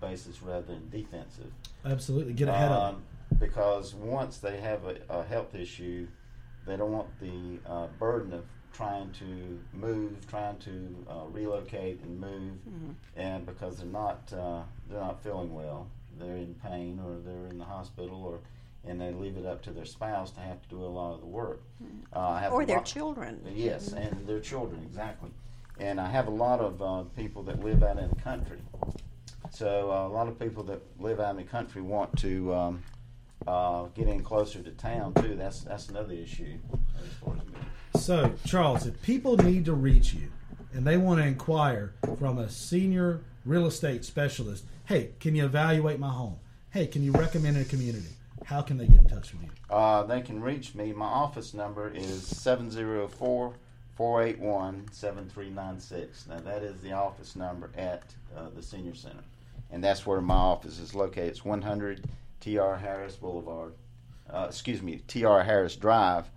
basis 0.00 0.42
rather 0.42 0.66
than 0.66 0.88
defensive. 0.90 1.52
absolutely, 1.84 2.34
get 2.34 2.48
ahead 2.48 2.70
of 2.70 2.94
it. 2.94 2.96
Um, 2.96 3.02
because 3.38 3.94
once 3.94 4.38
they 4.38 4.60
have 4.60 4.84
a, 4.84 4.96
a 5.08 5.24
health 5.24 5.54
issue, 5.54 6.06
they 6.66 6.76
don't 6.76 6.92
want 6.92 7.08
the 7.20 7.58
uh, 7.70 7.86
burden 7.98 8.32
of 8.34 8.44
trying 8.72 9.10
to 9.12 9.58
move, 9.72 10.26
trying 10.28 10.56
to 10.58 10.96
uh, 11.08 11.24
relocate 11.30 12.00
and 12.02 12.20
move, 12.20 12.54
and 13.16 13.44
because 13.46 13.78
they're 13.78 13.86
not 13.86 14.32
uh, 14.32 14.62
they're 14.88 15.00
not 15.00 15.22
feeling 15.22 15.52
well, 15.54 15.88
they're 16.18 16.36
in 16.36 16.54
pain 16.62 17.00
or 17.04 17.16
they're 17.24 17.46
in 17.50 17.58
the 17.58 17.64
hospital 17.64 18.22
or. 18.24 18.38
And 18.82 18.98
they 18.98 19.12
leave 19.12 19.36
it 19.36 19.44
up 19.44 19.60
to 19.64 19.72
their 19.72 19.84
spouse 19.84 20.30
to 20.30 20.40
have 20.40 20.62
to 20.62 20.68
do 20.70 20.82
a 20.82 20.86
lot 20.86 21.12
of 21.12 21.20
the 21.20 21.26
work. 21.26 21.60
Uh, 22.16 22.18
I 22.30 22.40
have 22.40 22.52
Or 22.54 22.64
their 22.64 22.78
lot- 22.78 22.86
children. 22.86 23.38
Yes, 23.54 23.92
and 23.92 24.26
their 24.26 24.40
children 24.40 24.82
exactly. 24.82 25.28
And 25.78 26.00
I 26.00 26.08
have 26.08 26.28
a 26.28 26.30
lot 26.30 26.60
of 26.60 26.80
uh, 26.80 27.02
people 27.14 27.42
that 27.42 27.62
live 27.62 27.82
out 27.82 27.98
in 27.98 28.08
the 28.08 28.16
country. 28.22 28.56
So 29.50 29.90
uh, 29.92 30.06
a 30.06 30.08
lot 30.08 30.28
of 30.28 30.38
people 30.38 30.62
that 30.64 30.80
live 30.98 31.20
out 31.20 31.32
in 31.32 31.36
the 31.36 31.42
country 31.42 31.82
want 31.82 32.16
to 32.20 32.54
um, 32.54 32.82
uh, 33.46 33.84
get 33.94 34.08
in 34.08 34.22
closer 34.22 34.62
to 34.62 34.70
town 34.72 35.14
too. 35.14 35.34
That's 35.36 35.62
that's 35.62 35.88
another 35.88 36.14
issue 36.14 36.58
as 36.98 37.12
far 37.24 37.34
as. 37.34 38.02
So, 38.02 38.32
Charles, 38.44 38.86
if 38.86 39.00
people 39.02 39.36
need 39.36 39.64
to 39.64 39.72
reach 39.72 40.14
you 40.14 40.30
and 40.72 40.86
they 40.86 40.96
want 40.96 41.20
to 41.20 41.26
inquire 41.26 41.94
from 42.18 42.38
a 42.38 42.48
senior 42.48 43.20
real 43.44 43.66
estate 43.66 44.04
specialist, 44.04 44.64
hey, 44.84 45.10
can 45.18 45.34
you 45.34 45.44
evaluate 45.44 45.98
my 45.98 46.10
home? 46.10 46.36
Hey, 46.70 46.86
can 46.86 47.02
you 47.02 47.12
recommend 47.12 47.56
a 47.56 47.64
community? 47.64 48.16
How 48.44 48.62
can 48.62 48.78
they 48.78 48.86
get 48.86 48.98
in 48.98 49.08
touch 49.08 49.32
with 49.32 49.42
you? 49.42 49.50
Uh, 49.68 50.02
they 50.04 50.20
can 50.20 50.40
reach 50.40 50.74
me. 50.74 50.92
My 50.92 51.06
office 51.06 51.52
number 51.52 51.90
is 51.94 52.26
704 52.26 53.54
481 53.96 54.88
7396. 54.92 56.26
Now, 56.28 56.38
that 56.40 56.62
is 56.62 56.80
the 56.80 56.92
office 56.92 57.36
number 57.36 57.70
at 57.76 58.02
uh, 58.36 58.48
the 58.54 58.62
Senior 58.62 58.94
Center. 58.94 59.22
And 59.70 59.84
that's 59.84 60.06
where 60.06 60.20
my 60.20 60.34
office 60.34 60.78
is 60.78 60.94
located. 60.94 61.28
It's 61.28 61.44
100 61.44 62.04
T.R. 62.40 62.76
Harris 62.76 63.16
Boulevard. 63.16 63.74
Uh, 64.28 64.46
excuse 64.48 64.82
me, 64.82 65.02
T.R. 65.06 65.42
Harris 65.42 65.76
Drive 65.76 66.30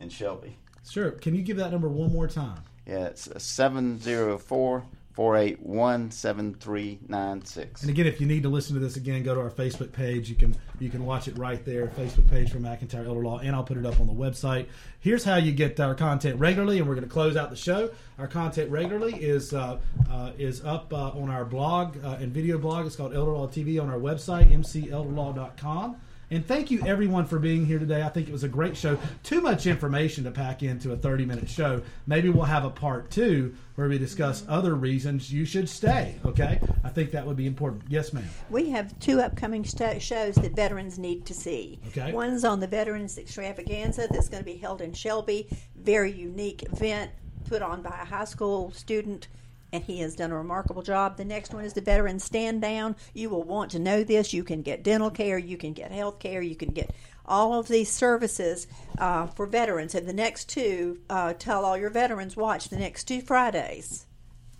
in 0.00 0.08
Shelby. 0.08 0.56
Sure. 0.88 1.10
Can 1.12 1.34
you 1.34 1.42
give 1.42 1.56
that 1.58 1.70
number 1.70 1.88
one 1.88 2.12
more 2.12 2.26
time? 2.28 2.62
Yeah, 2.86 3.06
it's 3.06 3.28
704 3.42 4.84
481 5.20 6.10
7396. 6.12 7.82
And 7.82 7.90
again, 7.90 8.06
if 8.06 8.22
you 8.22 8.26
need 8.26 8.42
to 8.42 8.48
listen 8.48 8.72
to 8.72 8.80
this 8.80 8.96
again, 8.96 9.22
go 9.22 9.34
to 9.34 9.40
our 9.42 9.50
Facebook 9.50 9.92
page. 9.92 10.30
You 10.30 10.34
can 10.34 10.56
you 10.78 10.88
can 10.88 11.04
watch 11.04 11.28
it 11.28 11.36
right 11.36 11.62
there, 11.62 11.88
Facebook 11.88 12.30
page 12.30 12.50
for 12.50 12.56
McIntyre 12.56 13.06
Elder 13.06 13.20
Law, 13.20 13.38
and 13.38 13.54
I'll 13.54 13.62
put 13.62 13.76
it 13.76 13.84
up 13.84 14.00
on 14.00 14.06
the 14.06 14.14
website. 14.14 14.68
Here's 15.00 15.22
how 15.22 15.36
you 15.36 15.52
get 15.52 15.78
our 15.78 15.94
content 15.94 16.40
regularly, 16.40 16.78
and 16.78 16.88
we're 16.88 16.94
going 16.94 17.06
to 17.06 17.12
close 17.12 17.36
out 17.36 17.50
the 17.50 17.56
show. 17.56 17.90
Our 18.18 18.28
content 18.28 18.70
regularly 18.70 19.12
is 19.12 19.52
uh, 19.52 19.80
uh, 20.10 20.32
is 20.38 20.64
up 20.64 20.90
uh, 20.90 21.10
on 21.10 21.28
our 21.28 21.44
blog 21.44 22.02
uh, 22.02 22.16
and 22.18 22.32
video 22.32 22.56
blog. 22.56 22.86
It's 22.86 22.96
called 22.96 23.12
Elder 23.12 23.32
Law 23.32 23.46
TV 23.46 23.78
on 23.78 23.90
our 23.90 23.98
website, 23.98 24.50
mcelderlaw.com. 24.50 25.96
And 26.32 26.46
thank 26.46 26.70
you 26.70 26.80
everyone 26.86 27.26
for 27.26 27.40
being 27.40 27.66
here 27.66 27.80
today. 27.80 28.02
I 28.02 28.08
think 28.08 28.28
it 28.28 28.32
was 28.32 28.44
a 28.44 28.48
great 28.48 28.76
show. 28.76 28.96
Too 29.24 29.40
much 29.40 29.66
information 29.66 30.22
to 30.24 30.30
pack 30.30 30.62
into 30.62 30.92
a 30.92 30.96
30 30.96 31.24
minute 31.24 31.50
show. 31.50 31.82
Maybe 32.06 32.28
we'll 32.28 32.44
have 32.44 32.64
a 32.64 32.70
part 32.70 33.10
two 33.10 33.56
where 33.74 33.88
we 33.88 33.98
discuss 33.98 34.42
mm-hmm. 34.42 34.52
other 34.52 34.76
reasons 34.76 35.32
you 35.32 35.44
should 35.44 35.68
stay. 35.68 36.14
Okay? 36.24 36.60
I 36.84 36.88
think 36.90 37.10
that 37.10 37.26
would 37.26 37.36
be 37.36 37.48
important. 37.48 37.82
Yes, 37.88 38.12
ma'am. 38.12 38.28
We 38.48 38.70
have 38.70 38.96
two 39.00 39.20
upcoming 39.20 39.64
sto- 39.64 39.98
shows 39.98 40.36
that 40.36 40.54
veterans 40.54 41.00
need 41.00 41.26
to 41.26 41.34
see. 41.34 41.80
Okay. 41.88 42.12
One's 42.12 42.44
on 42.44 42.60
the 42.60 42.68
Veterans 42.68 43.18
Extravaganza 43.18 44.06
that's 44.08 44.28
going 44.28 44.44
to 44.44 44.48
be 44.48 44.56
held 44.56 44.80
in 44.82 44.92
Shelby. 44.92 45.48
Very 45.74 46.12
unique 46.12 46.62
event 46.62 47.10
put 47.48 47.60
on 47.60 47.82
by 47.82 47.98
a 48.02 48.04
high 48.04 48.24
school 48.24 48.70
student, 48.70 49.26
and 49.72 49.84
he 49.84 50.00
has 50.00 50.16
done 50.16 50.30
a 50.30 50.36
remarkable 50.36 50.82
job. 50.82 51.16
The 51.16 51.24
next 51.24 51.54
one 51.54 51.64
is 51.64 51.72
the 51.72 51.80
Veterans 51.80 52.24
Stand 52.24 52.60
Down. 52.62 52.96
You 53.14 53.30
will 53.30 53.42
want 53.42 53.70
to 53.72 53.78
know 53.78 54.02
this. 54.04 54.32
You 54.32 54.44
can 54.44 54.62
get 54.62 54.82
dental 54.82 55.10
care, 55.10 55.38
you 55.38 55.56
can 55.56 55.72
get 55.72 55.92
health 55.92 56.18
care, 56.18 56.42
you 56.42 56.56
can 56.56 56.70
get 56.70 56.92
all 57.26 57.58
of 57.58 57.68
these 57.68 57.90
services 57.90 58.66
uh, 58.98 59.26
for 59.26 59.46
veterans. 59.46 59.94
And 59.94 60.06
the 60.06 60.12
next 60.12 60.48
two, 60.48 61.00
uh, 61.08 61.34
tell 61.38 61.64
all 61.64 61.76
your 61.76 61.90
veterans, 61.90 62.36
watch 62.36 62.68
the 62.68 62.76
next 62.76 63.04
two 63.04 63.20
Fridays. 63.20 64.06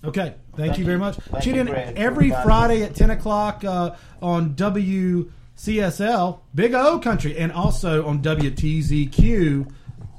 Okay, 0.02 0.34
thank, 0.54 0.56
Thank 0.56 0.78
you 0.78 0.84
very 0.86 0.98
much. 0.98 1.18
Tune 1.42 1.56
in 1.56 1.68
every 1.68 2.30
Friday 2.30 2.82
at 2.82 2.94
10 2.94 3.10
o'clock 3.10 3.64
uh, 3.64 3.96
on 4.22 4.54
WCSL, 4.54 6.40
Big 6.54 6.72
O 6.72 6.98
Country, 7.00 7.36
and 7.36 7.52
also 7.52 8.06
on 8.06 8.22
WTZQ 8.22 9.70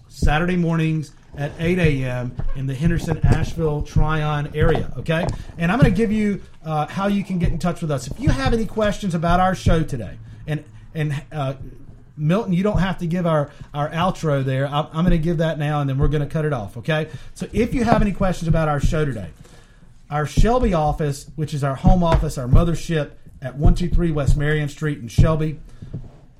Saturday 0.08 0.58
mornings 0.58 1.14
at 1.38 1.52
8 1.60 1.80
a.m. 1.80 2.36
in 2.56 2.68
the 2.68 2.76
Henderson, 2.76 3.20
Asheville, 3.24 3.82
Tryon 3.84 4.52
area. 4.56 4.92
Okay, 4.98 5.26
and 5.58 5.72
I'm 5.72 5.80
going 5.80 5.92
to 5.92 5.98
give 5.98 6.12
you 6.12 6.42
uh, 6.64 6.88
how 6.88 7.08
you 7.08 7.24
can 7.24 7.40
get 7.40 7.52
in 7.52 7.60
touch 7.60 7.82
with 7.82 7.92
us. 7.92 8.08
If 8.08 8.20
you 8.20 8.30
have 8.30 8.54
any 8.54 8.66
questions 8.66 9.16
about 9.16 9.40
our 9.40 9.56
show 9.56 9.84
today, 9.84 10.18
and 10.48 10.64
and 10.94 11.22
uh, 11.32 11.56
Milton, 12.18 12.54
you 12.54 12.64
don't 12.64 12.80
have 12.80 13.00
to 13.00 13.08
give 13.08 13.26
our, 13.26 13.52
our 13.74 13.90
outro 13.90 14.44
there. 14.44 14.68
I'm, 14.68 14.88
I'm 14.88 15.06
going 15.06 15.12
to 15.12 15.18
give 15.18 15.38
that 15.38 15.58
now, 15.58 15.82
and 15.82 15.90
then 15.90 15.98
we're 15.98 16.08
going 16.08 16.22
to 16.22 16.30
cut 16.30 16.46
it 16.46 16.54
off. 16.54 16.78
Okay. 16.78 17.10
So 17.34 17.48
if 17.52 17.74
you 17.74 17.84
have 17.84 18.02
any 18.02 18.12
questions 18.12 18.48
about 18.48 18.68
our 18.68 18.80
show 18.80 19.06
today, 19.06 19.30
our 20.10 20.26
Shelby 20.26 20.74
office, 20.74 21.28
which 21.36 21.54
is 21.54 21.64
our 21.64 21.76
home 21.76 22.04
office, 22.04 22.38
our 22.38 22.48
mothership 22.48 23.12
at 23.42 23.56
123 23.56 24.12
West 24.12 24.38
Marion 24.38 24.70
Street 24.70 25.00
in 25.00 25.08
Shelby. 25.08 25.60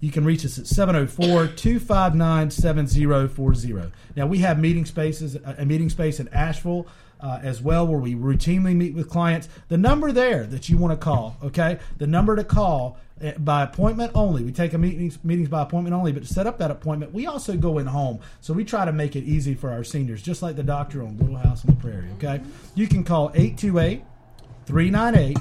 You 0.02 0.12
can 0.12 0.26
reach 0.26 0.44
us 0.44 0.58
at 0.58 0.66
704 0.66 1.56
259 1.56 2.50
7040. 2.50 3.92
Now, 4.16 4.26
we 4.26 4.40
have 4.40 4.60
meeting 4.60 4.86
spaces, 4.86 5.36
a 5.36 5.64
meeting 5.64 5.90
space 5.90 6.20
in 6.20 6.28
Asheville 6.30 6.88
uh, 7.20 7.40
as 7.44 7.62
well, 7.62 7.86
where 7.86 8.00
we 8.00 8.16
routinely 8.16 8.76
meet 8.76 8.96
with 8.96 9.08
clients. 9.08 9.48
The 9.68 9.78
number 9.78 10.12
there 10.12 10.46
that 10.48 10.70
you 10.70 10.78
want 10.78 11.00
to 11.00 11.04
call, 11.04 11.38
okay? 11.44 11.78
The 12.00 12.08
number 12.08 12.36
to 12.36 12.44
call 12.44 12.98
eh, 13.22 13.34
by 13.38 13.62
appointment 13.62 14.14
only. 14.16 14.44
We 14.44 14.52
take 14.52 14.74
meetings 14.74 15.24
meetings 15.24 15.50
by 15.50 15.62
appointment 15.62 15.94
only, 15.94 16.12
but 16.12 16.24
to 16.24 16.34
set 16.34 16.48
up 16.48 16.58
that 16.58 16.72
appointment, 16.72 17.14
we 17.14 17.28
also 17.28 17.56
go 17.56 17.78
in 17.78 17.86
home. 17.86 18.22
So 18.42 18.56
we 18.56 18.66
try 18.66 18.86
to 18.86 18.92
make 18.92 19.16
it 19.16 19.24
easy 19.24 19.54
for 19.54 19.70
our 19.70 19.84
seniors, 19.84 20.24
just 20.24 20.42
like 20.42 20.56
the 20.56 20.64
doctor 20.64 21.04
on 21.04 21.20
Little 21.20 21.38
House 21.38 21.64
on 21.64 21.76
the 21.76 21.80
Prairie, 21.80 22.10
okay? 22.16 22.42
You 22.74 22.88
can 22.88 23.04
call 23.04 23.32
828 23.36 24.04
398 24.66 25.38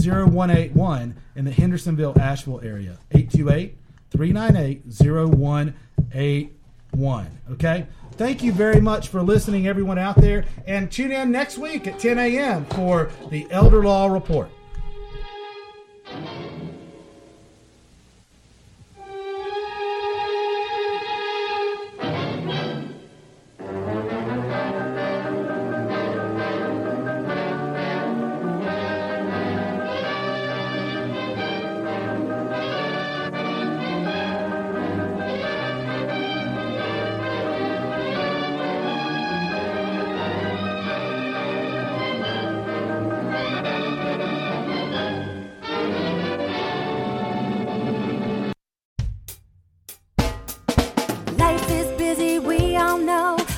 0181 0.00 1.16
in 1.34 1.44
the 1.44 1.50
Hendersonville, 1.50 2.16
Asheville 2.20 2.60
area. 2.62 2.98
828 3.10 3.76
398 4.16 4.82
0181. 5.36 7.26
Okay? 7.50 7.86
Thank 8.12 8.44
you 8.44 8.52
very 8.52 8.80
much 8.80 9.08
for 9.08 9.22
listening, 9.22 9.66
everyone 9.66 9.98
out 9.98 10.16
there. 10.16 10.44
And 10.66 10.90
tune 10.90 11.10
in 11.10 11.32
next 11.32 11.58
week 11.58 11.88
at 11.88 11.98
10 11.98 12.18
a.m. 12.18 12.64
for 12.66 13.10
the 13.30 13.46
Elder 13.50 13.82
Law 13.82 14.06
Report. 14.06 14.48